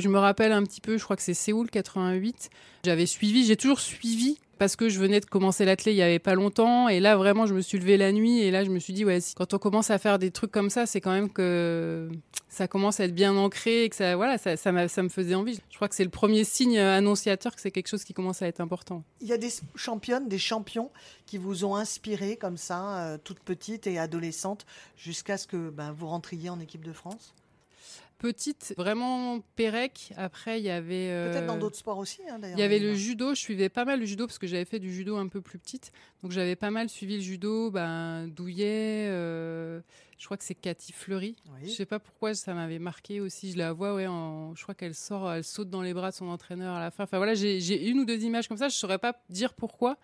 je 0.00 0.08
me 0.08 0.18
rappelle 0.18 0.52
un 0.52 0.62
petit 0.64 0.80
peu, 0.80 0.98
je 0.98 1.04
crois 1.04 1.16
que 1.16 1.22
c'est 1.22 1.34
Séoul 1.34 1.70
88. 1.70 2.50
J'avais 2.84 3.06
suivi, 3.06 3.44
j'ai 3.44 3.56
toujours 3.56 3.80
suivi 3.80 4.38
parce 4.58 4.76
que 4.76 4.88
je 4.88 4.98
venais 4.98 5.20
de 5.20 5.26
commencer 5.26 5.64
l'athlète 5.64 5.94
il 5.94 5.98
y 5.98 6.02
avait 6.02 6.18
pas 6.18 6.34
longtemps 6.34 6.88
et 6.88 7.00
là 7.00 7.16
vraiment 7.16 7.46
je 7.46 7.54
me 7.54 7.60
suis 7.60 7.78
levée 7.78 7.96
la 7.96 8.12
nuit 8.12 8.40
et 8.40 8.50
là 8.50 8.64
je 8.64 8.70
me 8.70 8.78
suis 8.78 8.92
dit 8.92 9.04
ouais 9.04 9.20
si, 9.20 9.34
quand 9.34 9.54
on 9.54 9.58
commence 9.58 9.90
à 9.90 9.98
faire 9.98 10.18
des 10.18 10.30
trucs 10.30 10.50
comme 10.50 10.70
ça 10.70 10.86
c'est 10.86 11.00
quand 11.00 11.12
même 11.12 11.30
que 11.30 12.08
ça 12.48 12.68
commence 12.68 13.00
à 13.00 13.04
être 13.04 13.14
bien 13.14 13.36
ancré 13.36 13.84
et 13.84 13.88
que 13.88 13.96
ça 13.96 14.16
voilà 14.16 14.38
ça, 14.38 14.56
ça, 14.56 14.88
ça 14.88 15.02
me 15.02 15.08
faisait 15.08 15.34
envie. 15.34 15.60
Je 15.70 15.76
crois 15.76 15.88
que 15.88 15.94
c'est 15.94 16.04
le 16.04 16.10
premier 16.10 16.44
signe 16.44 16.78
annonciateur 16.78 17.54
que 17.54 17.60
c'est 17.60 17.70
quelque 17.70 17.88
chose 17.88 18.04
qui 18.04 18.14
commence 18.14 18.42
à 18.42 18.48
être 18.48 18.60
important. 18.60 19.04
Il 19.20 19.28
y 19.28 19.32
a 19.32 19.38
des 19.38 19.52
championnes, 19.74 20.28
des 20.28 20.38
champions 20.38 20.90
qui 21.26 21.38
vous 21.38 21.64
ont 21.64 21.76
inspiré 21.76 22.36
comme 22.36 22.56
ça, 22.56 22.98
euh, 22.98 23.18
toute 23.22 23.40
petite 23.40 23.86
et 23.86 23.98
adolescente, 23.98 24.66
jusqu'à 24.96 25.36
ce 25.36 25.46
que 25.46 25.70
ben, 25.70 25.92
vous 25.92 26.06
rentriez 26.06 26.50
en 26.50 26.60
équipe 26.60 26.84
de 26.84 26.92
France? 26.92 27.34
Petite 28.18 28.74
vraiment 28.76 29.40
Pérec 29.56 30.12
après 30.16 30.60
il 30.60 30.64
y 30.64 30.70
avait 30.70 31.10
euh, 31.10 31.32
Peut-être 31.32 31.46
dans 31.46 31.56
d'autres 31.56 31.76
sports 31.76 31.98
aussi, 31.98 32.20
hein, 32.28 32.38
d'ailleurs. 32.38 32.58
Il 32.58 32.60
y 32.60 32.64
avait 32.64 32.78
le 32.80 32.94
judo, 32.94 33.34
je 33.34 33.40
suivais 33.40 33.68
pas 33.68 33.84
mal 33.84 34.00
le 34.00 34.06
judo 34.06 34.26
parce 34.26 34.38
que 34.38 34.46
j'avais 34.46 34.64
fait 34.64 34.78
du 34.80 34.92
judo 34.92 35.16
un 35.16 35.28
peu 35.28 35.40
plus 35.40 35.58
petite. 35.58 35.92
Donc 36.22 36.32
j'avais 36.32 36.56
pas 36.56 36.70
mal 36.70 36.88
suivi 36.88 37.16
le 37.16 37.22
judo, 37.22 37.70
ben, 37.70 38.26
Douillet, 38.28 39.06
euh, 39.08 39.80
je 40.18 40.24
crois 40.24 40.36
que 40.36 40.44
c'est 40.44 40.54
Cathy 40.54 40.92
Fleury. 40.92 41.36
Oui. 41.52 41.68
Je 41.68 41.74
sais 41.74 41.86
pas 41.86 42.00
pourquoi 42.00 42.34
ça 42.34 42.54
m'avait 42.54 42.80
marqué 42.80 43.20
aussi. 43.20 43.52
Je 43.52 43.58
la 43.58 43.72
vois, 43.72 43.94
ouais, 43.94 44.06
en, 44.06 44.54
je 44.56 44.62
crois 44.62 44.74
qu'elle 44.74 44.94
sort, 44.94 45.32
elle 45.32 45.44
saute 45.44 45.70
dans 45.70 45.82
les 45.82 45.94
bras 45.94 46.10
de 46.10 46.16
son 46.16 46.28
entraîneur 46.28 46.74
à 46.74 46.80
la 46.80 46.90
fin. 46.90 47.04
Enfin 47.04 47.18
voilà, 47.18 47.34
j'ai 47.34 47.60
j'ai 47.60 47.88
une 47.88 48.00
ou 48.00 48.04
deux 48.04 48.20
images 48.24 48.48
comme 48.48 48.58
ça. 48.58 48.68
Je 48.68 48.76
saurais 48.76 48.98
pas 48.98 49.14
dire 49.30 49.54
pourquoi. 49.54 49.96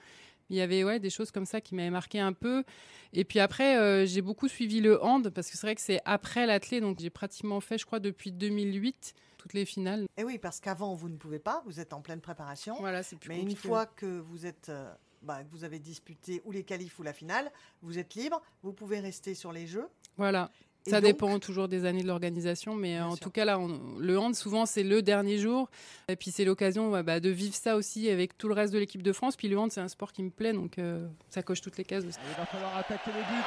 Il 0.50 0.56
y 0.56 0.60
avait 0.60 0.84
ouais, 0.84 1.00
des 1.00 1.10
choses 1.10 1.30
comme 1.30 1.46
ça 1.46 1.60
qui 1.60 1.74
m'avaient 1.74 1.90
marqué 1.90 2.20
un 2.20 2.32
peu. 2.32 2.64
Et 3.12 3.24
puis 3.24 3.40
après, 3.40 3.78
euh, 3.78 4.06
j'ai 4.06 4.22
beaucoup 4.22 4.48
suivi 4.48 4.80
le 4.80 5.02
hand 5.02 5.30
parce 5.30 5.50
que 5.50 5.56
c'est 5.56 5.66
vrai 5.66 5.74
que 5.74 5.80
c'est 5.80 6.00
après 6.04 6.46
l'athlé. 6.46 6.80
Donc 6.80 6.98
j'ai 7.00 7.10
pratiquement 7.10 7.60
fait, 7.60 7.78
je 7.78 7.86
crois, 7.86 8.00
depuis 8.00 8.32
2008, 8.32 9.14
toutes 9.38 9.54
les 9.54 9.64
finales. 9.64 10.02
Et 10.16 10.22
Eh 10.22 10.24
oui, 10.24 10.38
parce 10.38 10.60
qu'avant, 10.60 10.94
vous 10.94 11.08
ne 11.08 11.16
pouvez 11.16 11.38
pas, 11.38 11.62
vous 11.66 11.80
êtes 11.80 11.92
en 11.92 12.00
pleine 12.00 12.20
préparation. 12.20 12.76
Voilà, 12.80 13.02
c'est 13.02 13.16
plus 13.16 13.28
Mais 13.28 13.40
une 13.40 13.56
fois 13.56 13.86
que 13.86 14.20
vous 14.20 14.46
êtes, 14.46 14.68
euh, 14.68 14.92
bah, 15.22 15.42
que 15.44 15.50
vous 15.50 15.64
avez 15.64 15.78
disputé 15.78 16.42
ou 16.44 16.52
les 16.52 16.64
qualifs 16.64 16.98
ou 16.98 17.02
la 17.02 17.12
finale, 17.12 17.50
vous 17.82 17.98
êtes 17.98 18.14
libre, 18.14 18.42
vous 18.62 18.72
pouvez 18.72 19.00
rester 19.00 19.34
sur 19.34 19.52
les 19.52 19.66
jeux. 19.66 19.88
Voilà. 20.16 20.50
Ça 20.86 21.00
donc- 21.00 21.04
dépend 21.12 21.38
toujours 21.38 21.66
des 21.68 21.86
années 21.86 22.02
de 22.02 22.06
l'organisation, 22.08 22.74
mais 22.74 22.94
Bien 22.96 23.06
en 23.06 23.10
sûr. 23.16 23.20
tout 23.24 23.30
cas 23.30 23.44
là, 23.46 23.58
on- 23.58 23.80
le 23.98 24.18
hand 24.18 24.34
souvent 24.34 24.66
c'est 24.66 24.82
le 24.82 25.00
dernier 25.00 25.38
jour, 25.38 25.68
et 26.08 26.16
puis 26.16 26.30
c'est 26.30 26.44
l'occasion 26.44 26.90
bah, 27.02 27.20
de 27.20 27.30
vivre 27.30 27.54
ça 27.54 27.76
aussi 27.76 28.10
avec 28.10 28.36
tout 28.36 28.48
le 28.48 28.54
reste 28.54 28.72
de 28.74 28.78
l'équipe 28.78 29.02
de 29.02 29.12
France. 29.14 29.34
Puis 29.36 29.48
le 29.48 29.58
hand 29.58 29.70
c'est 29.72 29.80
un 29.80 29.88
sport 29.88 30.12
qui 30.12 30.22
me 30.22 30.28
plaît, 30.30 30.52
donc 30.52 30.78
euh, 30.78 31.06
ça 31.30 31.42
coche 31.42 31.62
toutes 31.62 31.78
les 31.78 31.84
cases. 31.84 32.04
aussi. 32.04 32.18
Il 32.30 32.36
va 32.38 32.44
falloir 32.46 32.76
attaquer 32.76 33.10
les 33.14 33.20
buts. 33.22 33.44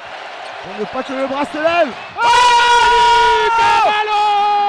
Pour 0.64 0.80
ne 0.80 0.86
pas 0.86 1.04
que 1.04 1.14
le 1.14 1.28
bras 1.28 1.46
se 1.46 1.58
lève. 1.58 1.94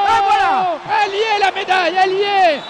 Et 0.08 0.20
voilà 0.25 0.78
Elle 1.04 1.12
y 1.12 1.16
est 1.18 1.38
la 1.40 1.50
médaille, 1.52 1.94
elle 2.04 2.12
y 2.12 2.22
est 2.22 2.60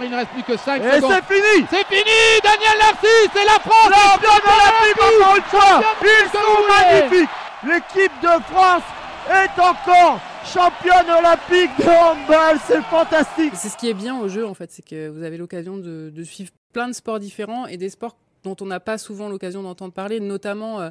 Il 0.00 0.10
ne 0.10 0.16
reste 0.16 0.30
plus 0.32 0.42
que 0.42 0.56
5 0.56 0.82
Et 0.82 1.00
c'est 1.00 1.24
fini. 1.24 1.66
C'est 1.70 1.86
fini 1.86 2.18
Daniel 2.42 2.78
Narcisse 2.78 3.30
c'est 3.32 3.44
la 3.44 3.58
France 3.60 3.90
Champion 3.90 4.52
olympique 4.52 5.02
encore 5.02 5.36
une 5.36 5.42
fois. 5.44 5.82
Ils 6.02 6.28
sont 6.30 6.62
magnifiques. 6.68 7.30
L'équipe 7.66 8.12
de 8.22 8.42
France 8.52 8.82
est 9.30 9.60
encore 9.60 10.20
championne 10.44 11.10
olympique 11.10 11.70
de 11.78 11.84
handball. 11.84 12.58
C'est 12.66 12.82
fantastique. 12.82 13.54
C'est 13.54 13.68
ce 13.68 13.76
qui 13.76 13.88
est 13.88 13.94
bien 13.94 14.18
au 14.18 14.28
jeu 14.28 14.46
en 14.46 14.54
fait, 14.54 14.70
c'est 14.70 14.84
que 14.84 15.08
vous 15.08 15.22
avez 15.22 15.36
l'occasion 15.36 15.76
de, 15.76 16.24
suivre 16.24 16.50
plein 16.72 16.88
de 16.88 16.92
sports 16.92 17.20
différents 17.20 17.66
et 17.66 17.76
des 17.76 17.90
sports 17.90 18.16
dont 18.42 18.56
on 18.60 18.66
n'a 18.66 18.80
pas 18.80 18.98
souvent 18.98 19.28
l'occasion 19.28 19.62
d'entendre 19.62 19.94
parler, 19.94 20.20
notamment 20.20 20.80
euh, 20.80 20.90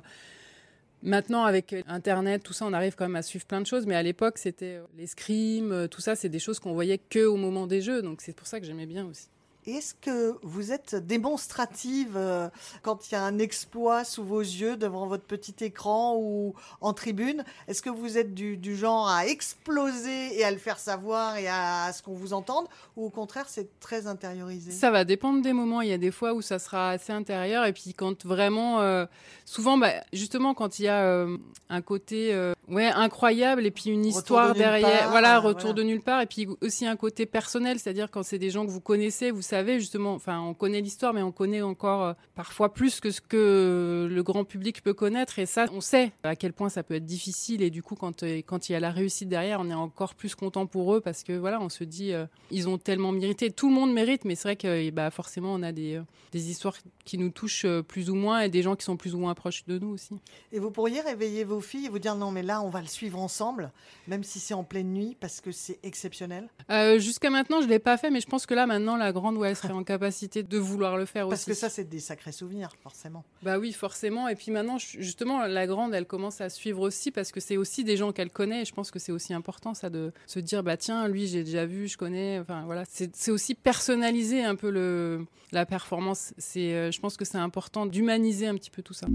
maintenant 1.04 1.44
avec 1.44 1.76
Internet, 1.88 2.42
tout 2.42 2.54
ça, 2.54 2.66
on 2.66 2.74
arrive 2.74 2.96
quand 2.96 3.06
même 3.06 3.16
à 3.16 3.22
suivre 3.22 3.46
plein 3.46 3.62
de 3.62 3.68
choses, 3.68 3.86
mais 3.86 3.96
à 3.96 4.02
l'époque 4.02 4.40
c'était 4.40 4.78
euh, 4.78 4.86
l'escrime, 4.98 5.72
euh, 5.72 5.88
tout 5.88 6.02
ça, 6.02 6.16
c'est 6.16 6.30
des 6.30 6.40
choses 6.40 6.60
qu'on 6.60 6.74
voyait 6.74 6.98
que 6.98 7.26
au 7.26 7.36
moment 7.36 7.68
des 7.68 7.82
jeux, 7.82 8.02
donc 8.02 8.22
c'est 8.22 8.34
pour 8.34 8.48
ça 8.48 8.60
que 8.60 8.66
j'aimais 8.66 8.88
bien 8.88 9.06
aussi. 9.06 9.28
Est-ce 9.66 9.94
que 9.94 10.38
vous 10.42 10.74
êtes 10.74 10.96
démonstrative 10.96 12.18
euh, 12.18 12.50
quand 12.82 13.10
il 13.10 13.14
y 13.14 13.16
a 13.16 13.24
un 13.24 13.40
exploit 13.40 14.04
sous 14.04 14.24
vos 14.24 14.42
yeux 14.42 14.76
devant 14.76 15.08
votre 15.08 15.24
petit 15.24 15.56
écran 15.64 16.18
ou 16.18 16.54
en 16.82 16.94
tribune? 16.94 17.46
Est-ce 17.68 17.82
que 17.82 17.90
vous 17.90 18.18
êtes 18.18 18.34
du, 18.34 18.76
genre 18.76 19.08
à 19.08 19.26
exploser 19.26 20.38
et 20.38 20.44
à 20.44 20.52
le 20.52 20.58
faire 20.58 20.80
savoir 20.80 21.38
et 21.38 21.48
à, 21.48 21.92
ce 21.94 22.04
qu'on 22.04 22.14
vous 22.14 22.34
entende? 22.34 22.66
Ou 22.98 23.06
au 23.06 23.10
contraire, 23.10 23.46
c'est 23.48 23.80
très 23.80 24.06
intériorisé? 24.08 24.72
Ça 24.72 24.92
va 24.92 25.06
dépendre 25.06 25.42
des 25.42 25.54
moments. 25.54 25.82
Il 25.82 25.90
y 25.90 25.94
a 25.94 25.98
des 25.98 26.12
fois 26.12 26.34
où 26.34 26.42
ça 26.42 26.60
sera 26.60 26.90
assez 26.90 27.14
intérieur, 27.14 27.66
et 27.66 27.72
puis 27.72 27.94
quand 27.94 28.26
vraiment, 28.26 28.82
euh, 28.82 29.06
souvent, 29.46 29.78
bah, 29.78 29.94
justement, 30.12 30.54
quand 30.54 30.80
il 30.80 30.84
y 30.84 30.88
a 30.90 31.04
euh, 31.04 31.38
un 31.70 31.82
côté 31.82 32.34
ouais 32.68 32.88
incroyable, 32.88 33.66
et 33.66 33.72
puis 33.72 33.90
une 33.90 34.06
histoire 34.06 34.54
de 34.54 34.60
derrière, 34.60 35.00
part, 35.00 35.12
voilà, 35.12 35.38
euh, 35.38 35.40
retour 35.40 35.72
voilà. 35.72 35.74
de 35.74 35.84
nulle 35.84 36.02
part, 36.02 36.22
et 36.22 36.26
puis 36.26 36.48
aussi 36.62 36.86
un 36.86 36.96
côté 36.96 37.26
personnel, 37.26 37.80
c'est-à-dire 37.80 38.10
quand 38.10 38.24
c'est 38.24 38.40
des 38.40 38.50
gens 38.50 38.66
que 38.66 38.72
vous 38.72 38.82
connaissez, 38.82 39.32
vous 39.32 39.42
savez 39.42 39.80
justement, 39.80 40.14
enfin, 40.14 40.40
on 40.40 40.54
connaît 40.54 40.82
l'histoire, 40.82 41.14
mais 41.14 41.22
on 41.22 41.32
connaît 41.32 41.62
encore 41.62 42.04
euh, 42.04 42.14
parfois 42.36 42.74
plus 42.74 43.00
que 43.00 43.12
ce 43.12 43.22
que 43.22 44.08
le 44.10 44.24
grand 44.24 44.44
public 44.44 44.82
peut 44.82 44.94
connaître, 44.94 45.40
et 45.40 45.46
ça, 45.46 45.66
on 45.74 45.82
sait 45.82 46.12
à 46.24 46.36
quel 46.36 46.54
point 46.54 46.70
ça 46.70 46.84
peut 46.84 46.96
être 46.96 47.06
difficile, 47.06 47.62
et 47.62 47.70
du 47.70 47.84
coup, 47.84 47.96
quand 47.96 48.24
euh, 48.24 48.42
quand 48.46 48.70
il 48.70 48.74
y 48.74 48.76
a 48.76 48.80
la 48.80 48.92
réussite 48.92 49.30
derrière, 49.30 49.60
on 49.60 49.70
est 49.70 49.74
encore 49.74 50.16
plus 50.16 50.36
content 50.36 50.66
pour 50.66 50.96
eux 50.96 51.02
parce 51.02 51.24
que 51.24 51.34
voilà, 51.34 51.62
on 51.62 51.70
se 51.70 51.84
dit, 51.84 52.14
euh, 52.14 52.26
ils 52.52 52.70
ont 52.70 52.78
tellement 52.78 53.12
mérité. 53.12 53.52
Tout 53.52 53.70
le 53.70 53.76
monde 53.76 53.94
mérite, 53.94 54.26
mais 54.26 54.36
c'est 54.36 54.48
vrai 54.48 54.56
que 54.56 54.90
bah, 54.92 55.10
forcément, 55.12 55.54
on 55.54 55.64
a 55.64 55.72
des, 55.72 56.02
des 56.32 56.50
histoires 56.50 56.76
qui 57.06 57.18
nous 57.18 57.30
touchent 57.30 57.66
plus 57.88 58.10
ou 58.10 58.16
moins 58.16 58.42
et 58.42 58.50
des 58.50 58.62
gens 58.62 58.76
qui 58.76 58.84
sont 58.84 58.98
plus 58.98 59.16
ou 59.16 59.18
moins 59.18 59.34
proches 59.34 59.66
de 59.66 59.80
nous 59.80 59.90
aussi. 59.90 60.16
Et 60.52 60.60
vous 60.60 60.72
pourriez 60.72 61.02
réveiller 61.02 61.44
vos 61.44 61.62
filles 61.62 61.86
et 61.86 61.90
vous 61.90 62.00
dire 62.00 62.16
non, 62.16 62.32
mais 62.32 62.44
là, 62.44 62.53
on 62.62 62.70
va 62.70 62.82
le 62.82 62.88
suivre 62.88 63.20
ensemble, 63.20 63.72
même 64.08 64.24
si 64.24 64.40
c'est 64.40 64.54
en 64.54 64.64
pleine 64.64 64.92
nuit, 64.94 65.16
parce 65.20 65.42
que 65.42 65.52
c'est 65.52 65.80
exceptionnel. 65.84 66.48
Euh, 66.70 67.00
Jusqu'à 67.00 67.30
maintenant, 67.30 67.60
je 67.62 67.66
ne 67.66 67.72
l'ai 67.72 67.80
pas 67.80 67.98
fait, 67.98 68.10
mais 68.10 68.20
je 68.22 68.28
pense 68.28 68.46
que 68.46 68.54
là, 68.54 68.66
maintenant, 68.66 68.96
la 68.96 69.12
grande, 69.12 69.38
ouais, 69.38 69.50
elle 69.50 69.56
serait 69.56 69.74
en 69.74 69.84
capacité 69.84 70.44
de 70.44 70.58
vouloir 70.58 70.98
le 70.98 71.06
faire 71.06 71.28
Parce 71.28 71.42
aussi. 71.42 71.52
que 71.52 71.56
ça, 71.56 71.70
c'est 71.70 71.84
des 71.86 72.00
sacrés 72.00 72.32
souvenirs, 72.32 72.70
forcément. 72.82 73.24
Bah 73.42 73.58
oui, 73.60 73.72
forcément. 73.74 74.28
Et 74.28 74.36
puis 74.36 74.52
maintenant, 74.52 74.78
justement, 74.78 75.46
la 75.46 75.68
grande, 75.68 75.94
elle 75.94 76.06
commence 76.06 76.42
à 76.42 76.50
suivre 76.50 76.82
aussi 76.82 77.12
parce 77.12 77.32
que 77.32 77.40
c'est 77.40 77.58
aussi 77.58 77.84
des 77.84 77.98
gens 77.98 78.12
qu'elle 78.12 78.30
connaît. 78.30 78.62
Et 78.62 78.66
je 78.66 78.74
pense 78.74 78.92
que 78.92 79.00
c'est 79.00 79.12
aussi 79.12 79.34
important, 79.34 79.74
ça, 79.74 79.90
de 79.90 80.12
se 80.28 80.40
dire, 80.40 80.64
bah 80.64 80.78
tiens, 80.78 81.08
lui, 81.08 81.28
j'ai 81.28 81.44
déjà 81.44 81.66
vu, 81.66 81.88
je 81.88 81.98
connais. 81.98 82.40
Enfin, 82.40 82.64
voilà. 82.66 82.84
C'est 82.88 83.32
aussi 83.32 83.56
personnaliser 83.56 84.44
un 84.44 84.56
peu 84.56 84.70
le, 84.70 85.26
la 85.52 85.66
performance. 85.66 86.34
C'est, 86.38 86.74
euh, 86.74 86.92
je 86.92 87.00
pense 87.00 87.18
que 87.18 87.26
c'est 87.26 87.38
important 87.38 87.86
d'humaniser 87.86 88.48
un 88.48 88.56
petit 88.56 88.72
peu 88.72 88.82
tout 88.82 88.94
ça. 88.94 89.08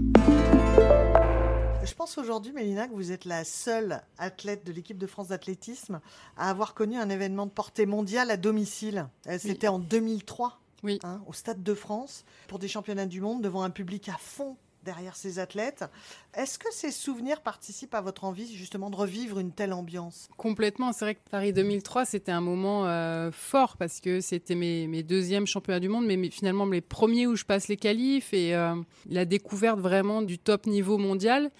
Je 1.83 1.93
pense 1.95 2.17
aujourd'hui, 2.17 2.51
Mélina, 2.51 2.87
que 2.87 2.93
vous 2.93 3.11
êtes 3.11 3.25
la 3.25 3.43
seule 3.43 4.01
athlète 4.17 4.65
de 4.65 4.71
l'équipe 4.71 4.97
de 4.97 5.07
France 5.07 5.29
d'athlétisme 5.29 6.01
à 6.37 6.49
avoir 6.49 6.73
connu 6.73 6.97
un 6.97 7.09
événement 7.09 7.45
de 7.45 7.51
portée 7.51 7.85
mondiale 7.85 8.31
à 8.31 8.37
domicile. 8.37 9.07
Euh, 9.27 9.37
C'était 9.39 9.67
en 9.69 9.79
2003, 9.79 10.59
Oui. 10.83 10.99
hein, 11.03 11.21
au 11.27 11.33
Stade 11.33 11.63
de 11.63 11.73
France, 11.73 12.25
pour 12.47 12.59
des 12.59 12.67
championnats 12.67 13.05
du 13.05 13.21
monde, 13.21 13.41
devant 13.41 13.63
un 13.63 13.69
public 13.69 14.09
à 14.09 14.17
fond 14.19 14.55
derrière 14.83 15.15
ces 15.15 15.39
athlètes. 15.39 15.85
Est-ce 16.33 16.59
que 16.59 16.71
ces 16.71 16.91
souvenirs 16.91 17.41
participent 17.41 17.95
à 17.95 18.01
votre 18.01 18.23
envie 18.23 18.55
justement 18.55 18.89
de 18.89 18.95
revivre 18.95 19.39
une 19.39 19.51
telle 19.51 19.73
ambiance? 19.73 20.29
Complètement. 20.37 20.93
C'est 20.93 21.05
vrai 21.05 21.15
que 21.15 21.29
Paris 21.29 21.53
2003, 21.53 22.05
c'était 22.05 22.31
un 22.31 22.41
moment 22.41 22.85
euh, 22.85 23.31
fort 23.31 23.77
parce 23.77 23.99
que 23.99 24.21
c'était 24.21 24.55
mes, 24.55 24.87
mes 24.87 25.03
deuxièmes 25.03 25.47
championnats 25.47 25.79
du 25.79 25.89
monde, 25.89 26.05
mais 26.05 26.29
finalement 26.29 26.65
les 26.65 26.81
premiers 26.81 27.27
où 27.27 27.35
je 27.35 27.45
passe 27.45 27.67
les 27.67 27.77
qualifs 27.77 28.33
et 28.33 28.55
euh, 28.55 28.75
la 29.09 29.25
découverte 29.25 29.79
vraiment 29.79 30.21
du 30.21 30.37
top 30.37 30.67
niveau 30.67 30.97
mondial. 30.97 31.51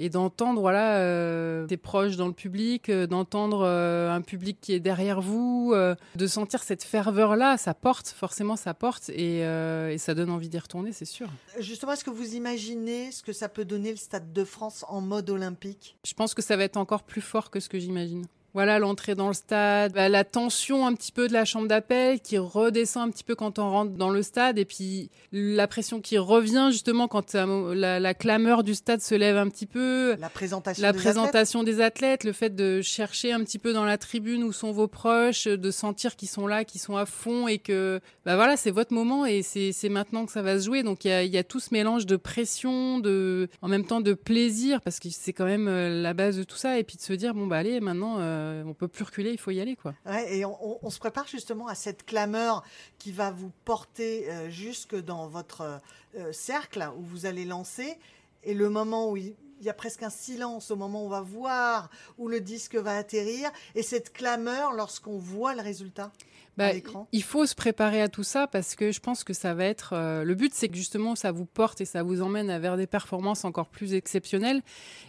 Et 0.00 0.10
d'entendre, 0.10 0.60
voilà, 0.60 0.98
euh, 0.98 1.66
des 1.66 1.76
proches 1.76 2.16
dans 2.16 2.28
le 2.28 2.32
public, 2.32 2.88
euh, 2.88 3.08
d'entendre 3.08 3.62
euh, 3.66 4.10
un 4.12 4.20
public 4.20 4.58
qui 4.60 4.72
est 4.72 4.78
derrière 4.80 5.20
vous, 5.20 5.74
de 6.14 6.26
sentir 6.26 6.62
cette 6.62 6.84
ferveur-là, 6.84 7.56
ça 7.56 7.74
porte, 7.74 8.08
forcément 8.08 8.56
ça 8.56 8.74
porte, 8.74 9.08
et, 9.10 9.40
et 9.40 9.98
ça 9.98 10.14
donne 10.14 10.30
envie 10.30 10.48
d'y 10.48 10.58
retourner, 10.58 10.92
c'est 10.92 11.04
sûr. 11.04 11.28
Justement, 11.58 11.92
est-ce 11.92 12.04
que 12.04 12.10
vous 12.10 12.34
imaginez 12.34 13.10
ce 13.10 13.22
que 13.22 13.32
ça 13.32 13.48
peut 13.48 13.64
donner 13.64 13.90
le 13.90 13.96
Stade 13.96 14.32
de 14.32 14.44
France 14.44 14.84
en 14.88 15.00
mode 15.00 15.30
olympique? 15.30 15.96
Je 16.06 16.14
pense 16.14 16.34
que 16.34 16.42
ça 16.42 16.56
va 16.56 16.64
être 16.64 16.76
encore 16.76 17.02
plus 17.02 17.20
fort 17.20 17.50
que 17.50 17.60
ce 17.60 17.68
que 17.68 17.78
j'imagine. 17.78 18.26
Voilà, 18.54 18.78
l'entrée 18.78 19.14
dans 19.14 19.28
le 19.28 19.34
stade, 19.34 19.92
bah, 19.92 20.08
la 20.08 20.24
tension 20.24 20.86
un 20.86 20.94
petit 20.94 21.12
peu 21.12 21.28
de 21.28 21.32
la 21.32 21.44
chambre 21.44 21.68
d'appel 21.68 22.20
qui 22.20 22.38
redescend 22.38 23.08
un 23.08 23.10
petit 23.10 23.24
peu 23.24 23.34
quand 23.34 23.58
on 23.58 23.70
rentre 23.70 23.92
dans 23.92 24.10
le 24.10 24.22
stade, 24.22 24.58
et 24.58 24.64
puis 24.64 25.10
la 25.32 25.66
pression 25.68 26.00
qui 26.00 26.18
revient 26.18 26.68
justement 26.70 27.08
quand 27.08 27.34
euh, 27.34 27.74
la, 27.74 28.00
la 28.00 28.14
clameur 28.14 28.62
du 28.62 28.74
stade 28.74 29.00
se 29.00 29.14
lève 29.14 29.36
un 29.36 29.48
petit 29.48 29.66
peu. 29.66 30.16
La 30.18 30.30
présentation 30.30 30.82
La 30.82 30.92
des 30.92 30.98
présentation 30.98 31.62
des 31.62 31.80
athlètes, 31.80 32.24
le 32.24 32.32
fait 32.32 32.54
de 32.54 32.80
chercher 32.82 33.32
un 33.32 33.44
petit 33.44 33.58
peu 33.58 33.72
dans 33.72 33.84
la 33.84 33.98
tribune 33.98 34.44
où 34.44 34.52
sont 34.52 34.72
vos 34.72 34.88
proches, 34.88 35.46
de 35.46 35.70
sentir 35.70 36.16
qu'ils 36.16 36.28
sont 36.28 36.46
là, 36.46 36.64
qu'ils 36.64 36.80
sont 36.80 36.96
à 36.96 37.06
fond 37.06 37.48
et 37.48 37.58
que 37.58 38.00
bah 38.24 38.36
voilà, 38.36 38.56
c'est 38.56 38.70
votre 38.70 38.92
moment 38.92 39.26
et 39.26 39.42
c'est 39.42 39.88
maintenant 39.88 40.26
que 40.26 40.32
ça 40.32 40.42
va 40.42 40.58
se 40.58 40.64
jouer. 40.64 40.82
Donc 40.82 41.04
il 41.04 41.08
y 41.08 41.12
a, 41.12 41.24
y 41.24 41.38
a 41.38 41.44
tout 41.44 41.60
ce 41.60 41.68
mélange 41.72 42.06
de 42.06 42.16
pression, 42.16 42.98
de 42.98 43.48
en 43.62 43.68
même 43.68 43.84
temps 43.84 44.00
de 44.00 44.14
plaisir 44.14 44.80
parce 44.80 44.98
que 44.98 45.08
c'est 45.10 45.32
quand 45.32 45.44
même 45.44 45.68
euh, 45.68 46.02
la 46.02 46.14
base 46.14 46.36
de 46.36 46.44
tout 46.44 46.56
ça 46.56 46.78
et 46.78 46.84
puis 46.84 46.96
de 46.96 47.02
se 47.02 47.12
dire 47.12 47.34
bon 47.34 47.46
bah 47.46 47.58
allez 47.58 47.80
maintenant 47.80 48.16
euh, 48.18 48.37
on 48.66 48.74
peut 48.74 48.88
plus 48.88 49.04
reculer, 49.04 49.30
il 49.30 49.38
faut 49.38 49.50
y 49.50 49.60
aller 49.60 49.76
quoi. 49.76 49.94
Et 50.28 50.44
on, 50.44 50.90
se 50.90 50.98
prépare 50.98 51.26
justement 51.26 51.68
à 51.68 51.74
cette 51.74 52.04
clameur 52.04 52.62
qui 52.98 53.12
va 53.12 53.30
vous 53.30 53.52
porter 53.64 54.30
euh, 54.30 54.50
jusque 54.50 54.96
dans 54.96 55.28
votre 55.28 55.80
euh, 56.16 56.32
cercle 56.32 56.88
où 56.96 57.02
vous 57.02 57.26
allez 57.26 57.44
lancer. 57.44 57.98
Et 58.44 58.54
le 58.54 58.68
moment 58.68 59.10
où 59.10 59.16
il 59.60 59.66
y 59.66 59.70
a 59.70 59.74
presque 59.74 60.02
un 60.02 60.10
silence 60.10 60.70
au 60.70 60.76
moment 60.76 61.02
où 61.02 61.06
on 61.06 61.10
va 61.10 61.20
voir 61.20 61.90
où 62.18 62.28
le 62.28 62.40
disque 62.40 62.74
va 62.76 62.96
atterrir 62.96 63.50
et 63.74 63.82
cette 63.82 64.12
clameur 64.12 64.72
lorsqu'on 64.72 65.18
voit 65.18 65.54
le 65.54 65.62
résultat 65.62 66.12
Bah, 66.56 66.66
à 66.66 66.72
l'écran. 66.72 67.06
il 67.12 67.22
faut 67.22 67.46
se 67.46 67.54
préparer 67.54 68.00
à 68.02 68.08
tout 68.08 68.24
ça 68.24 68.46
parce 68.46 68.74
que 68.74 68.90
je 68.92 69.00
pense 69.00 69.24
que 69.24 69.32
ça 69.32 69.54
va 69.54 69.64
être. 69.64 69.92
euh, 69.94 70.24
le 70.24 70.34
but, 70.34 70.52
c'est 70.54 70.68
que 70.68 70.76
justement, 70.76 71.14
ça 71.16 71.30
vous 71.32 71.44
porte 71.46 71.80
et 71.80 71.84
ça 71.84 72.02
vous 72.02 72.20
emmène 72.22 72.56
vers 72.58 72.76
des 72.76 72.86
performances 72.86 73.44
encore 73.44 73.68
plus 73.68 73.94
exceptionnelles 73.94 74.62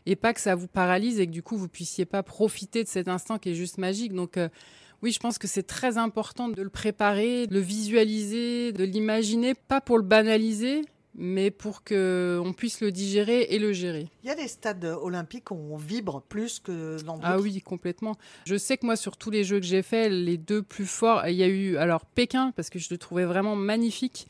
et 0.06 0.16
pas 0.16 0.34
que 0.34 0.42
ça 0.42 0.56
vous 0.56 0.68
paralyse 0.68 1.20
et 1.20 1.26
que 1.28 1.32
du 1.32 1.44
coup, 1.44 1.58
vous 1.58 1.68
puissiez 1.68 2.06
pas 2.06 2.24
profiter 2.24 2.84
de 2.84 2.90
cet 2.90 3.08
instant 3.08 3.38
qui 3.40 3.50
est 3.52 3.56
juste 3.56 3.78
magique. 3.78 4.14
Donc, 4.14 4.38
euh, 4.38 4.50
oui, 5.02 5.12
je 5.14 5.20
pense 5.20 5.38
que 5.38 5.48
c'est 5.48 5.64
très 5.64 5.98
important 5.98 6.50
de 6.50 6.62
le 6.62 6.70
préparer, 6.70 7.48
de 7.48 7.54
le 7.54 7.62
visualiser, 7.62 8.74
de 8.74 8.84
l'imaginer, 8.84 9.54
pas 9.54 9.80
pour 9.82 9.98
le 9.98 10.04
banaliser, 10.04 10.82
mais 11.16 11.52
pour 11.52 11.84
que 11.84 12.40
on 12.44 12.54
puisse 12.54 12.82
le 12.82 12.92
digérer 12.92 13.42
et 13.50 13.60
le 13.60 13.74
gérer. 13.74 14.08
Il 14.24 14.28
y 14.28 14.32
a 14.32 14.36
des 14.36 14.48
stades 14.48 14.86
olympiques 14.86 15.52
où 15.52 15.56
on 15.56 15.78
vibre 15.78 16.22
plus 16.22 16.60
que 16.60 17.02
dans. 17.04 17.20
Ah 17.24 17.40
oui, 17.40 17.62
complètement. 17.62 18.16
Je 18.46 18.58
sais 18.58 18.78
que 18.78 18.86
moi, 18.86 18.96
sur 18.96 19.18
tous 19.18 19.32
les 19.32 19.44
jeux 19.44 19.60
que 19.60 19.66
j'ai 19.66 19.82
faits, 19.82 20.12
les 20.12 20.38
deux 20.38 20.62
plus 20.62 20.86
forts, 20.86 21.28
il 21.28 21.36
y 21.36 21.44
a 21.44 21.48
eu 21.48 21.78
alors 21.78 22.06
Pékin, 22.06 22.52
parce 22.56 22.70
que 22.70 22.80
je 22.80 22.88
le 22.92 22.98
trouvais 22.98 23.26
vraiment 23.26 23.56
magnifique. 23.56 24.28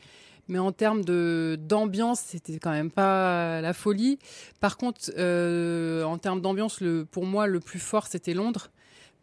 Mais 0.48 0.58
en 0.58 0.72
termes 0.72 1.04
de 1.04 1.56
d'ambiance, 1.60 2.20
c'était 2.20 2.58
quand 2.58 2.72
même 2.72 2.90
pas 2.90 3.60
la 3.60 3.72
folie. 3.72 4.18
Par 4.58 4.76
contre, 4.76 5.12
euh, 5.16 6.02
en 6.02 6.18
termes 6.18 6.40
d'ambiance, 6.40 6.82
pour 7.12 7.24
moi, 7.24 7.46
le 7.46 7.60
plus 7.60 7.78
fort, 7.78 8.08
c'était 8.08 8.34
Londres. 8.34 8.70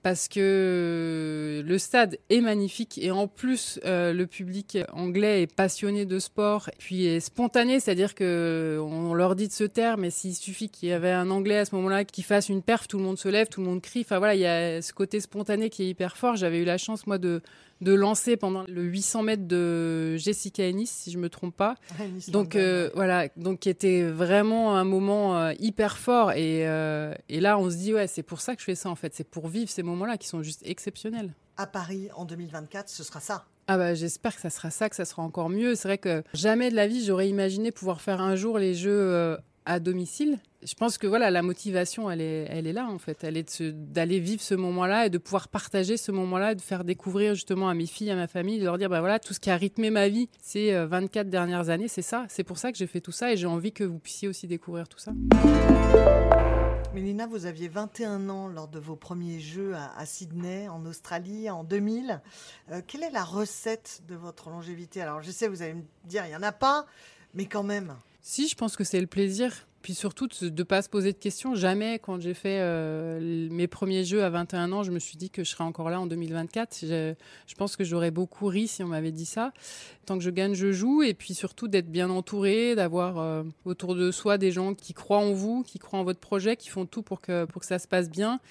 Parce 0.04 0.27
que 0.27 1.63
le 1.66 1.77
stade 1.77 2.18
est 2.30 2.39
magnifique 2.39 2.98
et 3.01 3.12
en 3.12 3.27
plus 3.27 3.80
euh, 3.84 4.13
le 4.13 4.27
public 4.27 4.77
anglais 4.94 5.42
est 5.42 5.54
passionné 5.54 6.06
de 6.06 6.20
sport 6.20 6.70
puis 6.77 7.06
est 7.08 7.20
spontané, 7.20 7.80
c'est-à-dire 7.80 8.16
que 8.16 8.80
on 8.80 9.13
leur 9.13 9.36
dit 9.36 9.48
de 9.48 9.54
se 9.54 9.63
taire, 9.63 9.98
mais 9.98 10.10
s'il 10.10 10.36
suffit 10.36 10.70
qu'il 10.70 10.89
y 10.89 10.94
avait 10.94 11.12
un 11.12 11.30
anglais 11.30 11.58
à 11.58 11.66
ce 11.66 11.75
moment-là 11.75 12.06
qui 12.06 12.22
fasse 12.22 12.50
une 12.50 12.62
perf, 12.62 12.88
tout 12.88 12.98
le 12.98 13.04
monde 13.04 13.18
se 13.18 13.27
lève, 13.27 13.48
tout 13.48 13.60
le 13.60 13.68
monde 13.68 13.82
crie. 13.82 14.01
Enfin 14.01 14.20
voilà, 14.20 14.36
il 14.36 14.42
y 14.42 14.46
a 14.46 14.82
ce 14.82 14.94
côté 14.94 15.20
spontané 15.20 15.70
qui 15.70 15.84
est 15.84 15.89
hyper 15.89 16.16
fort. 16.16 16.36
J'avais 16.36 16.60
eu 16.60 16.66
la 16.66 16.77
chance 16.77 17.08
moi 17.08 17.18
de 17.18 17.42
de 17.81 17.93
lancer 17.93 18.38
pendant 18.38 18.63
le 18.67 18.84
800 18.84 19.24
mètres 19.24 19.48
de 19.48 20.15
Jessica 20.17 20.67
Ennis, 20.67 20.89
si 20.89 21.12
je 21.12 21.17
me 21.17 21.29
trompe 21.29 21.55
pas. 21.55 21.75
Une 22.00 22.19
Donc 22.31 22.55
euh, 22.55 22.89
voilà, 22.96 23.27
donc 23.38 23.60
qui 23.60 23.69
était 23.69 24.03
vraiment 24.03 24.75
un 24.75 24.84
moment 24.84 25.38
euh, 25.38 25.53
hyper 25.60 25.98
fort 25.98 26.31
et, 26.31 26.67
euh, 26.67 27.13
et 27.29 27.39
là 27.39 27.57
on 27.57 27.69
se 27.69 27.75
dit 27.75 27.93
ouais 27.93 28.07
c'est 28.07 28.24
pour 28.24 28.41
ça 28.41 28.55
que 28.55 28.62
je 28.62 28.65
fais 28.65 28.75
ça 28.75 28.89
en 28.89 28.96
fait, 28.96 29.13
c'est 29.13 29.27
pour 29.27 29.48
vivre 29.48 29.69
ces 29.69 29.84
moments-là 29.84 30.17
qui 30.17 30.27
sont 30.27 30.43
juste 30.43 30.62
exceptionnels. 30.65 31.34
à 31.57 31.67
Paris 31.67 32.10
en 32.15 32.25
2024, 32.25 32.89
ce 32.89 33.03
sera 33.03 33.19
ça. 33.19 33.46
Ah 33.67 33.77
bah 33.77 33.93
j'espère 33.96 34.34
que 34.34 34.41
ça 34.41 34.50
sera 34.50 34.69
ça, 34.69 34.89
que 34.89 34.96
ça 34.96 35.05
sera 35.05 35.22
encore 35.24 35.50
mieux. 35.50 35.75
C'est 35.75 35.88
vrai 35.88 35.98
que 35.98 36.24
jamais 36.34 36.72
de 36.72 36.75
la 36.75 36.88
vie 36.88 37.03
j'aurais 37.03 37.27
imaginé 37.27 37.72
pouvoir 37.72 38.00
faire 38.01 38.22
un 38.22 38.36
jour 38.36 38.57
les 38.60 38.74
jeux 38.74 39.38
à 39.68 39.80
domicile. 39.80 40.40
Je 40.64 40.74
pense 40.74 40.98
que 40.98 41.06
voilà 41.06 41.30
la 41.30 41.44
motivation 41.44 42.10
elle 42.10 42.22
est 42.22 42.48
elle 42.50 42.66
est 42.66 42.74
là 42.74 42.88
en 42.88 42.98
fait, 42.98 43.24
elle 43.24 43.38
est 43.38 43.62
d'aller 43.62 44.20
vivre 44.20 44.42
ce 44.42 44.56
moment-là 44.56 45.06
et 45.06 45.10
de 45.10 45.18
pouvoir 45.18 45.50
partager 45.50 45.98
ce 45.98 46.12
moment-là 46.14 46.56
de 46.56 46.62
faire 46.62 46.84
découvrir 46.84 47.36
justement 47.36 47.70
à 47.70 47.74
mes 47.74 47.86
filles, 47.86 48.10
à 48.10 48.16
ma 48.16 48.28
famille, 48.28 48.60
de 48.60 48.66
leur 48.66 48.78
dire 48.78 48.90
bah 48.90 49.02
voilà 49.02 49.20
tout 49.20 49.34
ce 49.34 49.40
qui 49.40 49.52
a 49.52 49.58
rythmé 49.58 49.92
ma 49.92 50.08
vie 50.08 50.30
ces 50.42 50.74
euh, 50.74 50.88
24 50.88 51.30
dernières 51.30 51.70
années, 51.70 51.90
c'est 51.90 52.02
ça, 52.02 52.26
c'est 52.30 52.46
pour 52.46 52.58
ça 52.58 52.72
que 52.72 52.78
j'ai 52.78 52.88
fait 52.88 53.02
tout 53.02 53.12
ça 53.12 53.32
et 53.32 53.38
j'ai 53.38 53.46
envie 53.46 53.74
que 53.74 53.84
vous 53.84 54.00
puissiez 54.00 54.30
aussi 54.30 54.48
découvrir 54.48 54.88
tout 54.88 55.00
ça. 55.00 55.12
Mélina, 56.94 57.28
vous 57.28 57.46
aviez 57.46 57.68
21 57.68 58.30
ans 58.30 58.48
lors 58.48 58.70
de 58.70 58.80
vos 58.80 58.96
premiers 58.96 59.40
jeux 59.42 59.76
à, 59.76 59.96
à 60.00 60.06
Sydney, 60.06 60.68
en 60.70 60.84
Australie, 60.86 61.50
en 61.50 61.64
2000. 61.64 62.22
Euh, 62.72 62.82
quelle 62.88 63.04
est 63.04 63.12
la 63.12 63.24
recette 63.24 64.02
de 64.08 64.16
votre 64.16 64.50
longévité? 64.50 65.02
Alors, 65.02 65.22
je 65.22 65.30
sais, 65.30 65.48
vous 65.48 65.62
allez 65.62 65.76
me 65.76 65.84
dire, 66.06 66.26
il 66.26 66.30
n'y 66.30 66.36
en 66.36 66.42
a 66.42 66.54
pas, 66.54 66.88
mais 67.36 67.46
quand 67.46 67.62
même. 67.64 67.96
Si, 68.29 68.50
je 68.50 68.55
pense 68.55 68.75
que 68.75 68.84
c'est 68.84 69.00
le 69.00 69.07
plaisir. 69.07 69.69
Puis 69.81 69.93
surtout 69.93 70.27
de 70.27 70.50
ne 70.50 70.63
pas 70.63 70.81
se 70.81 70.89
poser 70.89 71.13
de 71.13 71.17
questions. 71.17 71.55
Jamais, 71.55 71.98
quand 71.98 72.19
j'ai 72.19 72.34
fait 72.34 72.60
euh, 72.60 73.48
mes 73.50 73.67
premiers 73.67 74.03
jeux 74.03 74.22
à 74.22 74.29
21 74.29 74.74
ans, 74.74 74.84
je 74.84 74.91
me 74.91 75.00
suis 75.00 75.15
dit 75.15 75.29
que 75.29 75.46
je 75.46 75.50
serais 75.50 75.63
encore 75.63 75.89
là 75.89 76.01
en 76.01 76.07
2024. 76.07 76.77
Je, 76.81 77.13
je 77.48 77.55
pense 77.55 77.77
que 77.77 77.86
j'aurais 77.86 78.12
beaucoup 78.12 78.48
ri 78.48 78.67
si 78.67 78.84
on 78.84 78.88
m'avait 78.88 79.13
dit 79.13 79.25
ça. 79.25 79.53
Tant 80.05 80.17
que 80.17 80.25
je 80.25 80.29
gagne, 80.29 80.55
je 80.55 80.74
joue. 80.74 81.03
Et 81.03 81.13
puis 81.13 81.34
surtout 81.34 81.69
d'être 81.69 81.89
bien 81.89 82.10
entouré, 82.10 82.75
d'avoir 82.75 83.17
euh, 83.17 83.43
autour 83.63 83.96
de 83.96 84.12
soi 84.12 84.38
des 84.38 84.51
gens 84.51 84.74
qui 84.74 84.93
croient 84.93 85.19
en 85.19 85.31
vous, 85.31 85.63
qui 85.63 85.79
croient 85.79 86.00
en 86.00 86.03
votre 86.03 86.19
projet, 86.19 86.57
qui 86.57 86.67
font 86.67 86.86
tout 86.86 87.03
pour 87.03 87.22
que, 87.22 87.46
pour 87.46 87.62
que 87.62 87.65
ça 87.65 87.79
se 87.79 87.88
passe 87.88 88.10
bien. 88.10 88.41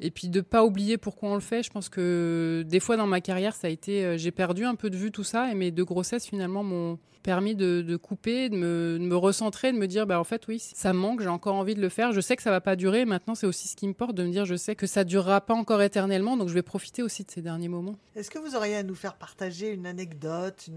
Et 0.00 0.10
puis 0.10 0.28
de 0.28 0.40
pas 0.40 0.64
oublier 0.64 0.96
pourquoi 0.96 1.30
on 1.30 1.34
le 1.34 1.40
fait. 1.40 1.62
Je 1.62 1.70
pense 1.70 1.88
que 1.88 2.64
des 2.66 2.80
fois 2.80 2.96
dans 2.96 3.06
ma 3.06 3.20
carrière, 3.20 3.54
ça 3.54 3.66
a 3.66 3.70
été, 3.70 4.04
euh, 4.04 4.16
j'ai 4.16 4.30
perdu 4.30 4.64
un 4.64 4.74
peu 4.74 4.90
de 4.90 4.96
vue 4.96 5.12
tout 5.12 5.24
ça, 5.24 5.50
et 5.50 5.54
mes 5.54 5.70
deux 5.70 5.84
grossesses 5.84 6.26
finalement 6.26 6.64
m'ont 6.64 6.98
permis 7.22 7.54
de, 7.54 7.96
couper, 7.96 8.48
de 8.48 8.56
me, 8.56 9.14
recentrer, 9.14 9.72
de 9.72 9.76
me 9.76 9.86
dire 9.86 10.06
bah 10.06 10.18
en 10.18 10.24
fait 10.24 10.46
oui, 10.48 10.58
ça 10.58 10.94
me 10.94 10.98
manque, 10.98 11.20
j'ai 11.20 11.28
encore 11.28 11.54
envie 11.54 11.74
de 11.74 11.82
le 11.82 11.90
faire. 11.90 12.12
Je 12.12 12.20
sais 12.22 12.34
que 12.34 12.42
ça 12.42 12.50
va 12.50 12.62
pas 12.62 12.76
durer. 12.76 13.04
Maintenant, 13.04 13.34
c'est 13.34 13.46
aussi 13.46 13.68
ce 13.68 13.76
qui 13.76 13.86
me 13.86 13.92
porte 13.92 14.14
de 14.14 14.24
me 14.24 14.30
dire 14.30 14.46
je 14.46 14.54
sais 14.54 14.74
que 14.74 14.86
ça 14.86 15.04
durera 15.04 15.42
pas 15.42 15.54
encore 15.54 15.82
éternellement, 15.82 16.38
donc 16.38 16.48
je 16.48 16.54
vais 16.54 16.62
profiter 16.62 17.02
aussi 17.02 17.24
de 17.24 17.30
ces 17.30 17.42
derniers 17.42 17.68
moments. 17.68 17.96
Est-ce 18.16 18.30
que 18.30 18.38
vous 18.38 18.56
auriez 18.56 18.76
à 18.76 18.82
nous 18.82 18.94
faire 18.94 19.14
partager 19.16 19.68
une 19.68 19.86
anecdote, 19.86 20.70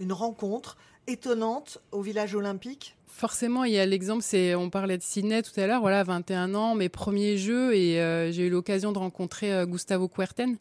une 0.00 0.12
rencontre 0.12 0.78
étonnante 1.06 1.78
au 1.92 2.00
village 2.00 2.34
olympique? 2.34 2.96
Forcément, 3.12 3.64
il 3.64 3.72
y 3.72 3.78
a 3.78 3.84
l'exemple, 3.86 4.22
c'est 4.22 4.54
on 4.54 4.70
parlait 4.70 4.96
de 4.96 5.02
Sydney 5.02 5.42
tout 5.42 5.58
à 5.60 5.66
l'heure, 5.66 5.80
voilà, 5.80 6.02
21 6.04 6.54
ans, 6.54 6.74
mes 6.74 6.88
premiers 6.88 7.36
jeux, 7.36 7.74
et 7.74 8.00
euh, 8.00 8.32
j'ai 8.32 8.46
eu 8.46 8.50
l'occasion 8.50 8.92
de 8.92 8.98
rencontrer 8.98 9.52
euh, 9.52 9.66
Gustavo 9.66 10.08
Kuerten. 10.08 10.56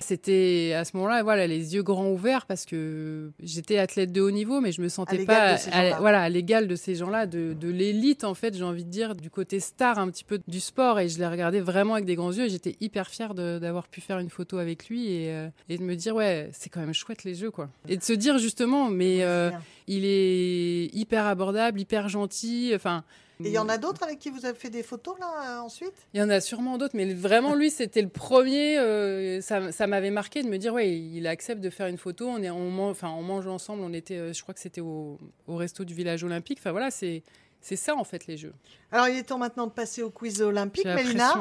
C'était 0.00 0.74
à 0.76 0.84
ce 0.84 0.96
moment-là, 0.96 1.22
voilà, 1.22 1.46
les 1.46 1.74
yeux 1.76 1.82
grands 1.82 2.08
ouverts 2.10 2.46
parce 2.46 2.66
que 2.66 3.30
j'étais 3.42 3.78
athlète 3.78 4.12
de 4.12 4.20
haut 4.20 4.32
niveau, 4.32 4.60
mais 4.60 4.70
je 4.72 4.82
me 4.82 4.88
sentais 4.88 5.24
pas, 5.24 5.56
à- 5.72 5.98
voilà, 6.00 6.22
à 6.22 6.28
l'égal 6.28 6.66
de 6.68 6.74
ces 6.76 6.94
gens-là, 6.96 7.26
de, 7.26 7.54
de 7.58 7.68
l'élite 7.68 8.24
en 8.24 8.34
fait, 8.34 8.54
j'ai 8.56 8.64
envie 8.64 8.84
de 8.84 8.90
dire, 8.90 9.14
du 9.14 9.30
côté 9.30 9.60
star 9.60 9.98
un 9.98 10.08
petit 10.10 10.24
peu 10.24 10.40
du 10.46 10.60
sport, 10.60 10.98
et 11.00 11.08
je 11.08 11.18
les 11.20 11.26
regardais 11.26 11.60
vraiment 11.60 11.94
avec 11.94 12.04
des 12.06 12.16
grands 12.16 12.32
yeux. 12.32 12.44
et 12.44 12.48
J'étais 12.50 12.76
hyper 12.80 13.08
fière 13.08 13.34
d'avoir 13.34 13.86
pu 13.88 14.00
faire 14.00 14.18
une 14.18 14.30
photo 14.30 14.58
avec 14.58 14.88
lui 14.88 15.06
et, 15.12 15.30
euh, 15.30 15.48
et 15.68 15.78
de 15.78 15.82
me 15.82 15.94
dire 15.94 16.14
ouais, 16.16 16.50
c'est 16.52 16.68
quand 16.70 16.80
même 16.80 16.92
chouette 16.92 17.24
les 17.24 17.34
jeux 17.36 17.50
quoi, 17.52 17.70
et 17.88 17.96
de 17.96 18.02
se 18.02 18.12
dire 18.12 18.36
justement, 18.38 18.90
mais 18.90 19.18
Bien. 19.18 19.62
il 19.86 20.04
est 20.04 20.86
hyper 20.92 21.24
abordable, 21.24 21.80
hyper 21.80 21.93
gentil. 22.08 22.72
Enfin, 22.74 23.04
Et 23.40 23.48
il 23.48 23.52
y 23.52 23.58
en 23.58 23.68
a 23.68 23.78
d'autres 23.78 24.02
avec 24.02 24.18
qui 24.18 24.30
vous 24.30 24.44
avez 24.46 24.56
fait 24.58 24.70
des 24.70 24.82
photos 24.82 25.18
là 25.18 25.58
euh, 25.58 25.60
ensuite? 25.60 25.94
Il 26.14 26.20
y 26.20 26.22
en 26.22 26.30
a 26.30 26.40
sûrement 26.40 26.78
d'autres, 26.78 26.94
mais 26.96 27.12
vraiment 27.14 27.54
lui, 27.54 27.70
c'était 27.70 28.02
le 28.02 28.08
premier. 28.08 28.78
euh, 28.78 29.40
ça 29.40 29.72
ça 29.72 29.86
m'avait 29.86 30.10
marqué 30.10 30.42
de 30.42 30.48
me 30.48 30.56
dire 30.58 30.72
ouais, 30.74 30.96
il 30.98 31.26
accepte 31.26 31.60
de 31.60 31.70
faire 31.70 31.86
une 31.88 31.98
photo. 31.98 32.28
On 32.28 32.42
est, 32.42 32.50
on 32.50 32.90
enfin, 32.90 33.10
on 33.10 33.22
mange 33.22 33.46
ensemble. 33.46 33.82
On 33.82 33.92
était, 33.92 34.18
euh, 34.18 34.32
je 34.32 34.42
crois 34.42 34.54
que 34.54 34.60
c'était 34.60 34.80
au, 34.80 35.18
au 35.46 35.56
resto 35.56 35.84
du 35.84 35.94
village 35.94 36.22
olympique. 36.24 36.58
Enfin 36.60 36.70
voilà, 36.72 36.90
c'est 36.90 37.22
c'est 37.60 37.76
ça 37.76 37.96
en 37.96 38.04
fait 38.04 38.26
les 38.26 38.36
jeux. 38.36 38.52
Alors 38.92 39.08
il 39.08 39.16
est 39.16 39.22
temps 39.22 39.38
maintenant 39.38 39.66
de 39.66 39.72
passer 39.72 40.02
au 40.02 40.10
quiz 40.10 40.42
olympique, 40.42 40.84
Mélina. 40.84 41.32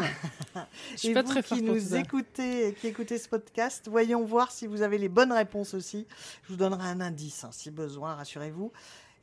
Je 0.93 0.97
suis 0.97 1.09
Et 1.09 1.13
pas 1.13 1.21
vous 1.21 1.27
très 1.27 1.43
qui 1.43 1.61
nous 1.61 1.77
ça. 1.79 1.99
écoutez, 1.99 2.73
qui 2.79 2.87
écoutez 2.87 3.17
ce 3.17 3.27
podcast, 3.27 3.87
voyons 3.89 4.23
voir 4.23 4.49
si 4.51 4.65
vous 4.65 4.83
avez 4.83 4.97
les 4.97 5.09
bonnes 5.09 5.33
réponses 5.33 5.73
aussi. 5.73 6.07
Je 6.43 6.49
vous 6.53 6.55
donnerai 6.55 6.87
un 6.87 7.01
indice 7.01 7.43
hein, 7.43 7.49
si 7.51 7.71
besoin, 7.71 8.15
rassurez-vous. 8.15 8.71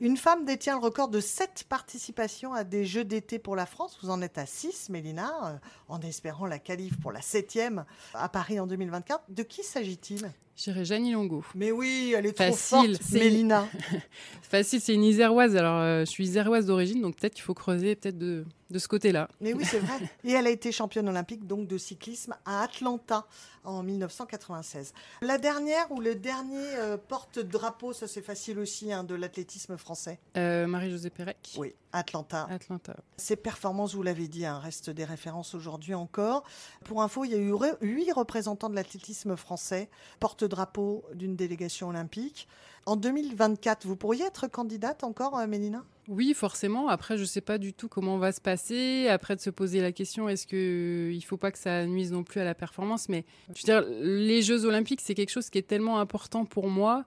Une 0.02 0.16
femme 0.16 0.46
détient 0.46 0.78
le 0.78 0.82
record 0.82 1.08
de 1.08 1.20
7 1.20 1.64
participations 1.68 2.54
à 2.54 2.64
des 2.64 2.86
Jeux 2.86 3.04
d'été 3.04 3.38
pour 3.38 3.54
la 3.54 3.66
France. 3.66 3.98
Vous 4.02 4.08
en 4.08 4.22
êtes 4.22 4.38
à 4.38 4.46
6, 4.46 4.88
Mélina, 4.88 5.30
euh, 5.44 5.58
en 5.88 6.00
espérant 6.00 6.46
la 6.46 6.58
qualif 6.58 6.98
pour 7.00 7.12
la 7.12 7.20
7e 7.20 7.84
à 8.14 8.30
Paris 8.30 8.58
en 8.58 8.66
2024. 8.66 9.24
De 9.28 9.42
qui 9.42 9.62
s'agit-il? 9.62 10.32
J'irais 10.56 10.84
Jeannie 10.84 11.12
Longo. 11.12 11.42
Mais 11.54 11.72
oui, 11.72 12.14
elle 12.16 12.26
est 12.26 12.32
trop 12.32 12.44
Facile, 12.44 12.96
forte, 12.96 13.02
c'est- 13.10 13.18
Mélina. 13.18 13.66
Facile, 14.42 14.80
c'est 14.80 14.94
une 14.94 15.04
Iséroise. 15.04 15.56
Alors 15.56 15.80
euh, 15.80 16.00
je 16.00 16.10
suis 16.10 16.24
Iséroise 16.24 16.66
d'origine, 16.66 17.00
donc 17.00 17.16
peut-être 17.16 17.34
qu'il 17.34 17.44
faut 17.44 17.54
creuser 17.54 17.94
peut-être 17.96 18.18
de, 18.18 18.44
de 18.70 18.78
ce 18.78 18.88
côté-là. 18.88 19.28
Mais 19.40 19.54
oui, 19.54 19.64
c'est 19.64 19.78
vrai. 19.78 19.94
Et 20.24 20.32
elle 20.32 20.46
a 20.46 20.50
été 20.50 20.70
championne 20.72 21.08
olympique 21.08 21.46
donc 21.46 21.66
de 21.66 21.78
cyclisme 21.78 22.34
à 22.44 22.62
Atlanta 22.64 23.26
en 23.64 23.82
1996. 23.82 24.92
La 25.22 25.38
dernière 25.38 25.90
ou 25.92 26.00
le 26.00 26.14
dernier 26.14 26.66
euh, 26.78 26.96
porte-drapeau, 26.96 27.92
ça 27.92 28.06
c'est 28.08 28.22
facile 28.22 28.58
aussi, 28.58 28.92
hein, 28.92 29.04
de 29.04 29.14
l'athlétisme 29.14 29.76
français. 29.78 30.18
Euh, 30.36 30.66
Marie-Josée 30.66 31.10
Pérec. 31.10 31.54
Oui, 31.56 31.74
Atlanta. 31.92 32.46
Atlanta. 32.50 32.96
Ces 33.16 33.36
performances, 33.36 33.94
vous 33.94 34.02
l'avez 34.02 34.28
dit, 34.28 34.46
hein, 34.46 34.58
restent 34.58 34.90
des 34.90 35.04
références 35.04 35.54
aujourd'hui 35.54 35.94
encore. 35.94 36.44
Pour 36.84 37.02
info, 37.02 37.24
il 37.24 37.32
y 37.32 37.34
a 37.34 37.38
eu 37.38 37.52
huit 37.80 38.12
représentants 38.12 38.70
de 38.70 38.74
l'athlétisme 38.74 39.36
français, 39.36 39.88
porte-drapeau 40.20 41.04
d'une 41.14 41.36
délégation 41.36 41.88
olympique. 41.88 42.48
En 42.86 42.96
2024, 42.96 43.86
vous 43.86 43.96
pourriez 43.96 44.24
être 44.24 44.46
candidate 44.48 45.04
encore, 45.04 45.38
euh, 45.38 45.46
Mélina? 45.46 45.84
Oui, 46.08 46.34
forcément. 46.34 46.88
Après, 46.88 47.16
je 47.16 47.22
ne 47.22 47.26
sais 47.26 47.40
pas 47.40 47.58
du 47.58 47.72
tout 47.72 47.88
comment 47.88 48.18
va 48.18 48.32
se 48.32 48.40
passer. 48.40 49.06
Après, 49.08 49.36
de 49.36 49.40
se 49.40 49.50
poser 49.50 49.80
la 49.80 49.92
question, 49.92 50.28
est-ce 50.28 50.46
que 50.46 51.10
il 51.12 51.20
faut 51.20 51.36
pas 51.36 51.52
que 51.52 51.58
ça 51.58 51.86
nuise 51.86 52.10
non 52.10 52.24
plus 52.24 52.40
à 52.40 52.44
la 52.44 52.54
performance? 52.54 53.08
Mais 53.08 53.24
je 53.54 53.60
veux 53.60 53.80
dire, 53.80 53.84
les 54.00 54.42
Jeux 54.42 54.64
Olympiques, 54.64 55.02
c'est 55.02 55.14
quelque 55.14 55.30
chose 55.30 55.50
qui 55.50 55.58
est 55.58 55.68
tellement 55.68 56.00
important 56.00 56.44
pour 56.44 56.68
moi 56.68 57.04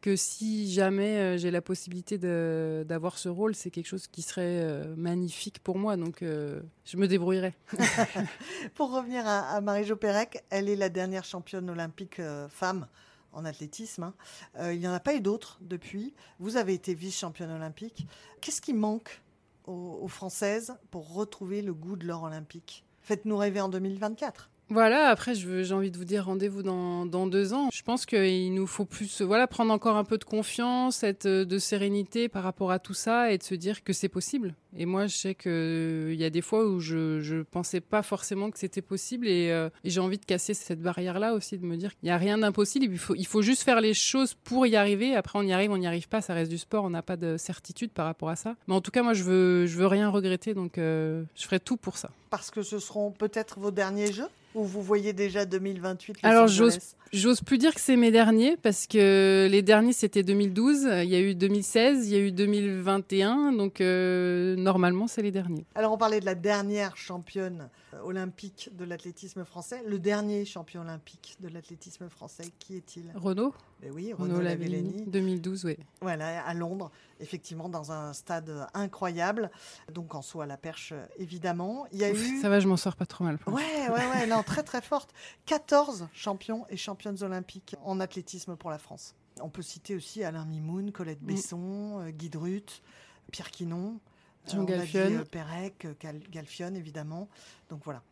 que 0.00 0.14
si 0.16 0.72
jamais 0.72 1.18
euh, 1.18 1.38
j'ai 1.38 1.50
la 1.50 1.60
possibilité 1.60 2.18
d'avoir 2.18 3.18
ce 3.18 3.28
rôle, 3.28 3.54
c'est 3.54 3.70
quelque 3.70 3.86
chose 3.86 4.06
qui 4.06 4.22
serait 4.22 4.60
euh, 4.62 4.94
magnifique 4.96 5.58
pour 5.60 5.76
moi. 5.78 5.96
Donc, 5.96 6.22
euh, 6.22 6.60
je 6.84 6.96
me 6.96 7.08
débrouillerai. 7.08 7.54
Pour 8.74 8.92
revenir 8.92 9.26
à, 9.26 9.40
à 9.56 9.60
Marie-Jo 9.60 9.96
Pérec, 9.96 10.42
elle 10.50 10.68
est 10.68 10.76
la 10.76 10.88
dernière 10.88 11.24
championne 11.24 11.68
olympique 11.68 12.20
euh, 12.20 12.48
femme 12.48 12.86
en 13.32 13.44
athlétisme. 13.44 14.04
hein. 14.04 14.14
Euh, 14.58 14.72
il 14.72 14.80
n'y 14.80 14.88
en 14.88 14.92
a 14.92 15.00
pas 15.00 15.14
eu 15.14 15.20
d'autres 15.20 15.58
depuis. 15.60 16.14
Vous 16.38 16.56
avez 16.56 16.74
été 16.74 16.94
vice-championne 16.94 17.50
olympique. 17.50 18.06
Qu'est-ce 18.40 18.60
qui 18.60 18.74
manque 18.74 19.20
aux, 19.66 19.98
aux 20.00 20.08
Françaises 20.08 20.74
pour 20.90 21.12
retrouver 21.12 21.60
le 21.62 21.74
goût 21.74 21.96
de 21.96 22.06
l'or 22.06 22.22
olympique? 22.22 22.84
Faites-nous 23.02 23.36
rêver 23.36 23.60
en 23.60 23.68
2024. 23.68 24.50
Voilà, 24.70 25.08
après, 25.08 25.34
j'ai 25.34 25.72
envie 25.72 25.90
de 25.90 25.96
vous 25.96 26.04
dire 26.04 26.26
rendez-vous 26.26 26.62
dans, 26.62 27.26
deux 27.26 27.54
ans. 27.54 27.68
Je 27.72 27.82
pense 27.82 28.04
qu'il 28.04 28.52
nous 28.52 28.66
faut 28.66 28.84
plus 28.84 29.22
voilà, 29.22 29.46
prendre 29.46 29.72
encore 29.72 29.96
un 29.96 30.04
peu 30.04 30.18
de 30.18 30.24
confiance, 30.24 31.02
être 31.02 31.26
euh, 31.26 31.44
de 31.44 31.58
sérénité 31.58 32.28
par 32.28 32.42
rapport 32.42 32.70
à 32.70 32.78
tout 32.78 32.94
ça 32.94 33.32
et 33.32 33.38
de 33.38 33.42
se 33.42 33.54
dire 33.54 33.82
que 33.82 33.92
c'est 33.92 34.08
possible. 34.08 34.54
Et 34.76 34.84
moi, 34.84 35.06
je 35.06 35.16
sais 35.16 35.34
qu'il 35.34 36.14
y 36.14 36.24
a 36.24 36.30
des 36.30 36.42
fois 36.42 36.66
où 36.66 36.80
je 36.80 37.34
ne 37.34 37.42
pensais 37.42 37.80
pas 37.80 38.02
forcément 38.02 38.50
que 38.50 38.58
c'était 38.58 38.82
possible 38.82 39.26
et, 39.26 39.50
euh, 39.50 39.70
et 39.84 39.90
j'ai 39.90 40.00
envie 40.00 40.18
de 40.18 40.24
casser 40.24 40.52
cette 40.52 40.82
barrière-là 40.82 41.32
aussi, 41.34 41.56
de 41.56 41.64
me 41.64 41.76
dire 41.76 41.90
qu'il 41.96 42.06
n'y 42.06 42.10
a 42.10 42.18
rien 42.18 42.36
d'impossible. 42.36 42.86
Il 42.90 42.98
faut, 42.98 43.14
faut 43.26 43.42
juste 43.42 43.62
faire 43.62 43.80
les 43.80 43.94
choses 43.94 44.34
pour 44.34 44.66
y 44.66 44.76
arriver. 44.76 45.16
Après, 45.16 45.38
on 45.38 45.42
y 45.42 45.52
arrive, 45.52 45.70
on 45.70 45.78
n'y 45.78 45.86
arrive 45.86 46.08
pas, 46.08 46.20
ça 46.20 46.34
reste 46.34 46.50
du 46.50 46.58
sport, 46.58 46.84
on 46.84 46.90
n'a 46.90 47.02
pas 47.02 47.16
de 47.16 47.36
certitude 47.38 47.90
par 47.90 48.04
rapport 48.04 48.28
à 48.28 48.36
ça. 48.36 48.54
Mais 48.66 48.74
en 48.74 48.82
tout 48.82 48.90
cas, 48.90 49.02
moi, 49.02 49.14
je 49.14 49.24
veux, 49.24 49.64
veux 49.64 49.86
rien 49.86 50.10
regretter, 50.10 50.52
donc 50.52 50.76
euh, 50.76 51.24
je 51.34 51.44
ferai 51.44 51.58
tout 51.58 51.78
pour 51.78 51.96
ça. 51.96 52.10
Parce 52.30 52.50
que 52.50 52.62
ce 52.62 52.78
seront 52.78 53.10
peut-être 53.10 53.58
vos 53.58 53.70
derniers 53.70 54.12
jeux? 54.12 54.28
Ou 54.54 54.64
vous 54.64 54.82
voyez 54.82 55.12
déjà 55.12 55.44
2028 55.44 56.22
Los 56.22 56.28
Alors, 56.28 56.48
J'ose 57.10 57.40
plus 57.40 57.56
dire 57.56 57.74
que 57.74 57.80
c'est 57.80 57.96
mes 57.96 58.10
derniers 58.10 58.56
parce 58.58 58.86
que 58.86 59.48
les 59.50 59.62
derniers 59.62 59.94
c'était 59.94 60.22
2012, 60.22 60.88
il 61.04 61.08
y 61.08 61.14
a 61.14 61.20
eu 61.20 61.34
2016, 61.34 62.06
il 62.08 62.12
y 62.12 62.16
a 62.16 62.18
eu 62.20 62.32
2021, 62.32 63.52
donc 63.52 63.80
euh, 63.80 64.56
normalement 64.56 65.06
c'est 65.06 65.22
les 65.22 65.30
derniers. 65.30 65.64
Alors, 65.74 65.92
on 65.92 65.96
parlait 65.96 66.20
de 66.20 66.26
la 66.26 66.34
dernière 66.34 66.96
championne 66.98 67.70
euh, 67.94 68.00
olympique 68.04 68.68
de 68.76 68.84
l'athlétisme 68.84 69.44
français. 69.46 69.82
Le 69.86 69.98
dernier 69.98 70.44
champion 70.44 70.82
olympique 70.82 71.36
de 71.40 71.48
l'athlétisme 71.48 72.08
français, 72.10 72.44
qui 72.58 72.76
est-il? 72.76 73.04
Renaud, 73.14 73.54
Eh 73.82 73.90
Oui, 73.90 74.12
Renaud 74.12 74.40
Lavillenie. 74.42 75.04
2012, 75.06 75.64
oui. 75.64 75.76
Voilà, 76.02 76.44
à 76.44 76.52
Londres, 76.52 76.90
effectivement, 77.20 77.70
dans 77.70 77.90
un 77.90 78.12
stade 78.12 78.50
incroyable. 78.74 79.50
Donc, 79.94 80.14
en 80.14 80.20
soi, 80.22 80.44
la 80.44 80.58
perche, 80.58 80.92
euh, 80.92 81.04
évidemment. 81.18 81.86
Il 81.92 82.00
y 82.00 82.04
a 82.04 82.10
Ouf, 82.10 82.22
eu. 82.22 82.40
Ça 82.42 82.50
va, 82.50 82.60
je 82.60 82.68
m'en 82.68 82.76
sors 82.76 82.96
pas 82.96 83.06
trop 83.06 83.24
mal. 83.24 83.38
Ouais, 83.46 83.62
ouais, 83.88 84.06
ouais, 84.20 84.26
non, 84.26 84.37
très 84.42 84.62
très 84.62 84.80
forte. 84.82 85.12
14 85.46 86.08
champions 86.12 86.66
et 86.70 86.76
championnes 86.76 87.22
olympiques 87.22 87.76
en 87.84 88.00
athlétisme 88.00 88.56
pour 88.56 88.70
la 88.70 88.78
France. 88.78 89.14
On 89.40 89.48
peut 89.50 89.62
citer 89.62 89.94
aussi 89.94 90.24
Alain 90.24 90.44
Mimoun, 90.44 90.90
Colette 90.92 91.22
Mm. 91.22 91.26
Besson, 91.26 92.00
euh, 92.00 92.10
Guy 92.10 92.28
Drut, 92.30 92.82
Pierre 93.30 93.50
Quinon, 93.50 94.00
Jean 94.46 94.64
euh, 95.20 95.24
Pérec, 95.24 95.84
euh, 95.84 95.94
Gal- 96.00 96.20
Galfionne 96.30 96.74
évidemment. 96.76 97.28
Donc 97.70 97.82
voilà. 97.84 98.02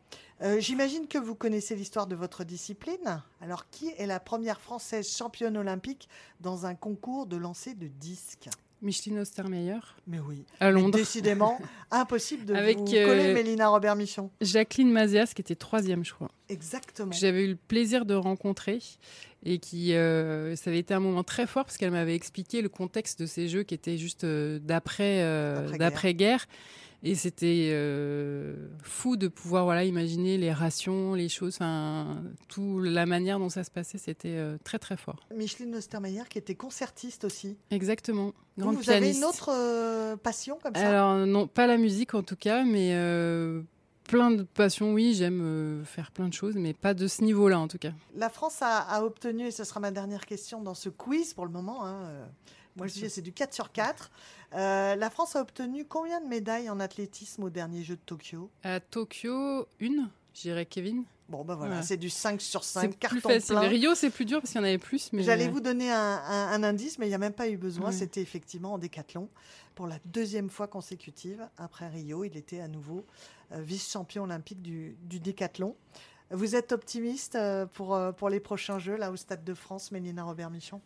Euh, 0.42 0.60
J'imagine 0.60 1.08
que 1.08 1.16
vous 1.18 1.34
connaissez 1.34 1.74
l'histoire 1.74 2.06
de 2.06 2.14
votre 2.14 2.44
discipline. 2.44 3.22
Alors, 3.40 3.68
qui 3.70 3.88
est 3.96 4.06
la 4.06 4.20
première 4.20 4.60
française 4.60 5.08
championne 5.08 5.56
olympique 5.56 6.08
dans 6.40 6.66
un 6.66 6.74
concours 6.74 7.26
de 7.26 7.36
lancer 7.36 7.74
de 7.74 7.86
disques? 7.88 8.48
Micheline 8.82 9.18
Ostermeyer, 9.20 9.78
Mais 10.06 10.18
oui, 10.18 10.44
à 10.60 10.66
Mais 10.66 10.72
Londres. 10.80 10.96
décidément, 10.98 11.58
impossible 11.90 12.44
de 12.44 12.54
Avec, 12.54 12.78
vous 12.78 12.94
euh, 12.94 13.06
coller 13.06 13.32
Mélina 13.34 13.68
Robert-Michon. 13.68 14.30
Jacqueline 14.40 14.92
Mazias, 14.92 15.32
qui 15.34 15.40
était 15.40 15.54
troisième, 15.54 16.04
je 16.04 16.12
crois. 16.12 16.30
Exactement. 16.48 17.10
que 17.10 17.16
j'avais 17.16 17.44
eu 17.44 17.48
le 17.48 17.56
plaisir 17.56 18.04
de 18.04 18.14
rencontrer 18.14 18.80
et 19.44 19.58
qui 19.58 19.94
euh, 19.94 20.54
ça 20.56 20.70
avait 20.70 20.78
été 20.80 20.92
un 20.94 21.00
moment 21.00 21.24
très 21.24 21.46
fort 21.46 21.64
parce 21.64 21.76
qu'elle 21.78 21.90
m'avait 21.90 22.14
expliqué 22.14 22.62
le 22.62 22.68
contexte 22.68 23.20
de 23.20 23.26
ces 23.26 23.48
jeux 23.48 23.62
qui 23.62 23.74
étaient 23.74 23.96
juste 23.96 24.24
euh, 24.24 24.58
d'après 24.58 25.22
D'après-guerre. 25.78 26.46
Et 27.02 27.14
c'était 27.14 27.70
euh, 27.72 28.68
fou 28.82 29.16
de 29.16 29.28
pouvoir 29.28 29.64
voilà 29.64 29.84
imaginer 29.84 30.38
les 30.38 30.52
rations 30.52 31.14
les 31.14 31.28
choses 31.28 31.56
enfin 31.56 32.22
tout 32.48 32.80
la 32.80 33.06
manière 33.06 33.38
dont 33.38 33.48
ça 33.50 33.64
se 33.64 33.70
passait 33.70 33.98
c'était 33.98 34.36
euh, 34.36 34.56
très 34.64 34.78
très 34.78 34.96
fort. 34.96 35.26
Micheline 35.34 35.74
Ostermeyer 35.76 36.22
qui 36.28 36.38
était 36.38 36.54
concertiste 36.54 37.24
aussi. 37.24 37.56
exactement. 37.70 38.32
Vous, 38.56 38.62
grande 38.64 38.76
vous 38.76 38.90
avez 38.90 39.00
pianiste. 39.00 39.18
une 39.20 39.24
autre 39.24 39.50
euh, 39.52 40.16
passion 40.16 40.58
comme 40.62 40.74
ça? 40.74 40.88
Alors 40.88 41.26
non 41.26 41.46
pas 41.46 41.66
la 41.66 41.76
musique 41.76 42.14
en 42.14 42.22
tout 42.22 42.36
cas 42.36 42.64
mais 42.64 42.90
plein 44.04 44.30
de 44.30 44.42
passions. 44.44 44.92
Oui 44.92 45.14
j'aime 45.14 45.82
faire 45.84 46.10
plein 46.12 46.28
de 46.28 46.34
choses 46.34 46.54
mais 46.56 46.72
pas 46.72 46.94
de 46.94 47.06
ce 47.06 47.22
niveau 47.22 47.48
là 47.48 47.58
en 47.58 47.68
tout 47.68 47.78
cas. 47.78 47.92
La 48.16 48.30
France 48.30 48.62
a, 48.62 48.78
a 48.78 49.02
obtenu, 49.02 49.46
et 49.46 49.50
ce 49.50 49.64
sera 49.64 49.80
ma 49.80 49.90
dernière 49.90 50.24
question 50.26 50.62
dans 50.62 50.74
ce 50.74 50.88
quiz 50.88 51.34
pour 51.34 51.44
le 51.44 51.52
moment, 51.52 51.84
hein, 51.84 52.08
moi 52.76 52.86
je 52.86 52.92
dis 52.94 53.10
c'est 53.10 53.22
du 53.22 53.32
4 53.32 53.52
sur 53.54 53.72
4, 53.72 54.10
Euh, 54.54 54.94
la 54.94 55.10
France 55.10 55.34
a 55.34 55.40
obtenu 55.42 55.84
combien 55.84 56.20
de 56.20 56.26
médailles 56.28 56.70
en 56.70 56.78
athlétisme 56.78 57.42
au 57.42 57.50
dernier 57.50 57.82
jeu 57.82 57.96
de 57.96 58.00
Tokyo? 58.06 58.48
À 58.62 58.78
Tokyo, 58.80 59.66
une, 59.80 60.08
j'irais 60.34 60.66
Kevin. 60.66 61.04
Bon 61.28 61.44
ben 61.44 61.56
voilà, 61.56 61.78
Ouais. 61.78 61.82
c'est 61.82 61.96
du 61.96 62.08
5 62.08 62.40
sur 62.40 62.62
C'est 62.62 62.80
5, 62.82 62.90
plus 62.90 62.98
carton 62.98 63.28
facile. 63.28 63.56
plein. 63.56 63.60
Rio, 63.68 63.94
c'est 63.96 64.10
plus 64.10 64.24
dur 64.24 64.40
parce 64.40 64.52
qu'il 64.52 64.60
y 64.60 64.64
en 64.64 64.66
avait 64.68 64.78
plus. 64.78 65.12
Mais 65.12 65.24
J'allais 65.24 65.48
vous 65.48 65.60
donner 65.60 65.90
un, 65.90 65.98
un- 65.98 66.52
un 66.52 66.62
indice, 66.62 66.98
mais 67.00 67.06
il 67.06 67.08
n'y 67.08 67.14
a 67.16 67.18
même 67.18 67.32
pas 67.32 67.48
eu 67.48 67.56
besoin. 67.56 67.86
Ouais. 67.86 67.92
C'était 67.92 68.20
effectivement 68.22 68.74
en 68.74 68.78
décathlon. 68.78 69.28
Pour 69.74 69.88
la 69.88 69.98
deuxième 70.04 70.48
fois 70.48 70.68
consécutive, 70.68 71.44
après 71.58 71.88
Rio, 71.88 72.22
il 72.22 72.36
était 72.36 72.60
à 72.60 72.68
nouveau 72.68 73.04
euh, 73.52 73.60
vice-champion 73.60 74.22
olympique 74.22 74.62
du, 74.62 74.96
du 75.02 75.18
décathlon. 75.18 75.74
Vous 76.30 76.54
êtes 76.54 76.70
optimiste 76.70 77.34
euh, 77.34 77.66
pour, 77.66 77.98
pour 78.16 78.28
les 78.30 78.38
prochains 78.40 78.78
Jeux, 78.78 78.96
là, 78.96 79.10
au 79.10 79.16
Stade 79.16 79.42
de 79.44 79.54
France, 79.54 79.90
Mélina 79.90 80.22
Robert-Michon? 80.22 80.80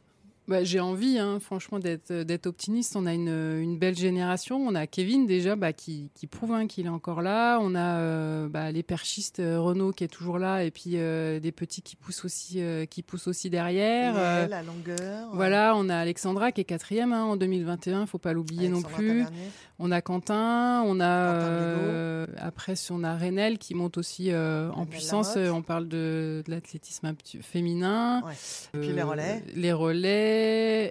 Bah, 0.50 0.64
J'ai 0.64 0.80
envie, 0.80 1.16
hein, 1.16 1.38
franchement, 1.40 1.78
d'être 1.78 2.12
d'être 2.12 2.46
optimiste. 2.46 2.96
On 2.96 3.06
a 3.06 3.14
une, 3.14 3.28
une 3.28 3.78
belle 3.78 3.96
génération. 3.96 4.56
On 4.56 4.74
a 4.74 4.88
Kevin 4.88 5.24
déjà 5.26 5.54
bah, 5.54 5.72
qui, 5.72 6.10
qui 6.14 6.26
prouve 6.26 6.52
hein, 6.52 6.66
qu'il 6.66 6.86
est 6.86 6.90
encore 6.90 7.22
là. 7.22 7.58
On 7.62 7.76
a 7.76 7.98
euh, 7.98 8.48
bah, 8.48 8.72
les 8.72 8.82
perchistes 8.82 9.38
euh, 9.38 9.60
Renault 9.60 9.92
qui 9.92 10.02
est 10.02 10.08
toujours 10.08 10.38
là 10.40 10.64
et 10.64 10.72
puis 10.72 10.94
euh, 10.96 11.38
des 11.38 11.52
petits 11.52 11.82
qui 11.82 11.94
poussent 11.94 12.24
aussi, 12.24 12.60
euh, 12.60 12.84
qui 12.84 13.02
poussent 13.04 13.28
aussi 13.28 13.48
derrière. 13.48 14.14
Euh, 14.16 14.48
la 14.48 14.62
longueur. 14.64 15.28
voilà, 15.32 15.74
on 15.76 15.88
a 15.88 15.96
Alexandra 15.96 16.50
qui 16.50 16.62
est 16.62 16.64
quatrième 16.64 17.12
hein, 17.12 17.22
en 17.22 17.36
2021, 17.36 18.06
faut 18.06 18.18
pas 18.18 18.32
l'oublier 18.32 18.68
non 18.68 18.82
plus. 18.82 19.24
On 19.82 19.90
a 19.92 20.02
Quentin, 20.02 20.82
on 20.84 21.00
a 21.00 21.32
Quentin 21.32 21.46
euh, 21.46 22.26
après 22.36 22.76
si 22.76 22.92
on 22.92 23.02
a 23.02 23.16
Renel 23.16 23.56
qui 23.56 23.74
monte 23.74 23.96
aussi 23.96 24.30
euh, 24.30 24.70
en 24.72 24.84
puissance. 24.84 25.34
Euh, 25.36 25.50
on 25.50 25.62
parle 25.62 25.88
de, 25.88 26.42
de 26.44 26.50
l'athlétisme 26.50 27.14
féminin. 27.40 28.20
Ouais. 28.26 28.32
Et 28.74 28.78
puis 28.78 28.92
les 28.92 29.00
Euh, 29.00 29.04
relais. 29.06 29.42
Les 29.54 29.72
relais, 29.72 30.39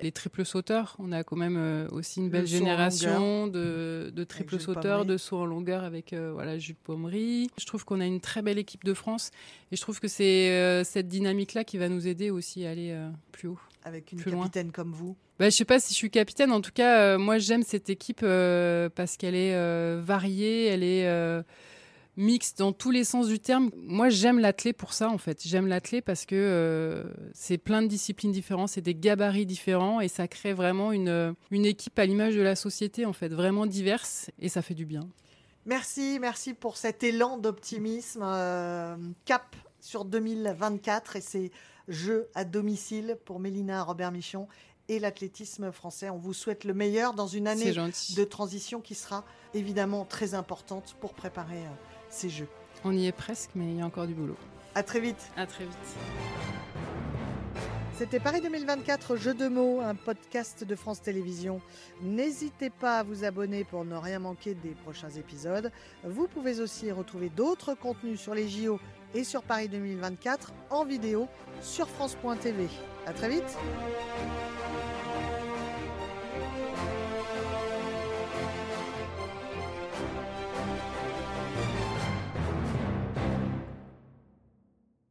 les 0.02 0.12
triples 0.12 0.46
sauteurs. 0.46 0.96
On 1.00 1.12
a 1.12 1.24
quand 1.24 1.36
même 1.36 1.58
euh, 1.58 1.88
aussi 1.92 2.20
une 2.20 2.26
Le 2.26 2.32
belle 2.32 2.48
génération 2.48 3.48
de, 3.48 4.12
de 4.14 4.24
triples 4.24 4.60
sauteurs, 4.60 5.06
de 5.06 5.18
sauts 5.18 5.38
en 5.40 5.46
longueur 5.46 5.84
avec 5.84 6.14
euh, 6.14 6.32
voilà 6.34 6.58
Jules 6.58 6.76
Pommery. 6.76 7.50
Je 7.60 7.66
trouve 7.66 7.86
qu'on 7.86 8.00
a 8.00 8.06
une 8.06 8.22
très 8.22 8.42
belle 8.42 8.58
équipe 8.58 8.84
de 8.84 8.94
France 8.94 9.32
et 9.72 9.76
je 9.76 9.82
trouve 9.82 10.00
que 10.00 10.08
c'est 10.08 10.50
euh, 10.50 10.84
cette 10.84 11.08
dynamique-là 11.08 11.64
qui 11.64 11.78
va 11.78 11.90
nous 11.90 12.08
aider 12.08 12.30
aussi 12.30 12.66
à 12.66 12.72
aller 12.72 12.98
plus 13.32 13.48
haut. 13.48 13.60
Avec 13.84 14.12
une 14.12 14.20
plus 14.20 14.32
loin. 14.32 14.44
capitaine 14.44 14.72
comme 14.72 14.92
vous. 14.92 15.16
Bah, 15.40 15.46
je 15.50 15.56
sais 15.56 15.66
pas 15.66 15.80
si 15.80 15.94
je 15.94 15.98
suis 15.98 16.12
capitaine. 16.12 16.52
En 16.52 16.60
tout 16.60 16.72
cas, 16.74 17.00
euh, 17.00 17.18
moi, 17.18 17.38
j'aime 17.38 17.64
cette 17.64 17.90
équipe 17.90 18.20
euh, 18.24 18.90
parce 18.94 19.16
qu'elle 19.16 19.36
est 19.36 19.56
euh, 19.56 20.02
variée, 20.04 20.66
elle 20.66 20.84
est 20.84 21.08
mixte 22.18 22.60
dans 22.60 22.72
tous 22.74 22.92
les 22.92 23.04
sens 23.04 23.28
du 23.28 23.40
terme. 23.40 23.72
Moi, 23.76 24.10
j'aime 24.10 24.40
l'athlé 24.40 24.74
pour 24.74 24.94
ça, 24.94 25.10
en 25.10 25.18
fait. 25.18 25.42
J'aime 25.46 25.68
l'athlé 25.68 26.02
parce 26.02 26.26
que 26.26 26.36
euh, 26.36 27.04
c'est 27.34 27.58
plein 27.58 27.82
de 27.82 27.88
disciplines 27.88 28.32
différentes, 28.32 28.70
c'est 28.70 28.82
des 28.82 28.96
gabarits 28.96 29.46
différents 29.46 30.02
et 30.02 30.08
ça 30.08 30.28
crée 30.28 30.54
vraiment 30.54 30.92
une, 30.92 31.34
une 31.52 31.66
équipe 31.66 31.98
à 31.98 32.06
l'image 32.06 32.36
de 32.36 32.42
la 32.42 32.56
société, 32.56 33.06
en 33.06 33.14
fait, 33.14 33.30
vraiment 33.30 33.66
diverse 33.66 34.30
et 34.40 34.50
ça 34.50 34.62
fait 34.62 34.74
du 34.74 34.86
bien. 34.86 35.08
Merci, 35.66 36.18
merci 36.20 36.54
pour 36.54 36.78
cet 36.78 37.04
élan 37.04 37.38
d'optimisme. 37.38 38.22
euh, 38.24 38.96
cap 39.26 39.56
sur 39.82 40.06
2024 40.06 41.16
et 41.16 41.22
ces 41.22 41.52
Jeux 41.88 42.30
à 42.36 42.46
domicile 42.46 43.18
pour 43.26 43.40
Mélina 43.40 43.84
Robert-Michon 43.84 44.48
et 44.90 45.00
l'athlétisme 45.00 45.72
français. 45.72 46.12
On 46.12 46.18
vous 46.18 46.34
souhaite 46.34 46.64
le 46.64 46.76
meilleur 46.76 47.14
dans 47.14 47.28
une 47.28 47.48
année 47.48 47.72
de 47.72 48.24
transition 48.24 48.80
qui 48.80 48.94
sera 48.94 49.24
évidemment 49.56 50.06
très 50.06 50.36
importante 50.36 50.96
pour 51.00 51.14
préparer 51.14 51.58
euh, 51.58 51.70
ces 52.10 52.30
Jeux. 52.30 52.48
On 52.84 52.92
y 52.92 53.08
est 53.08 53.12
presque, 53.12 53.52
mais 53.56 53.66
il 53.66 53.78
y 53.78 53.82
a 53.82 53.86
encore 53.86 54.08
du 54.08 54.14
boulot. 54.14 54.38
À 54.76 54.84
très 54.84 55.00
vite. 55.00 55.32
À 55.36 55.46
très 55.46 55.66
vite. 55.66 55.98
C'était 58.00 58.22
Paris 58.22 58.40
2024, 58.40 59.18
Jeux 59.18 59.34
de 59.34 59.50
mots, 59.50 59.82
un 59.82 59.94
podcast 59.94 60.64
de 60.64 60.76
France 60.76 61.02
Télévisions. 61.02 61.60
N'hésitez 62.02 62.70
pas 62.70 63.00
à 63.00 63.04
vous 63.04 63.26
abonner 63.26 63.66
pour 63.66 63.84
ne 63.84 63.98
rien 63.98 64.20
manquer 64.20 64.54
des 64.54 64.70
prochains 64.70 65.10
épisodes. 65.10 65.70
Vous 66.06 66.28
pouvez 66.28 66.62
aussi 66.62 66.94
retrouver 66.94 67.28
d'autres 67.28 67.74
contenus 67.74 68.22
sur 68.22 68.34
les 68.34 68.48
JO 68.48 68.80
et 69.14 69.26
sur 69.26 69.44
Paris 69.44 69.68
2024 69.68 70.54
en 70.70 70.86
vidéo 70.86 71.28
sur 71.62 71.90
France.tv. 71.90 72.70
À 73.06 73.12
très 73.12 73.28
vite. 73.28 73.58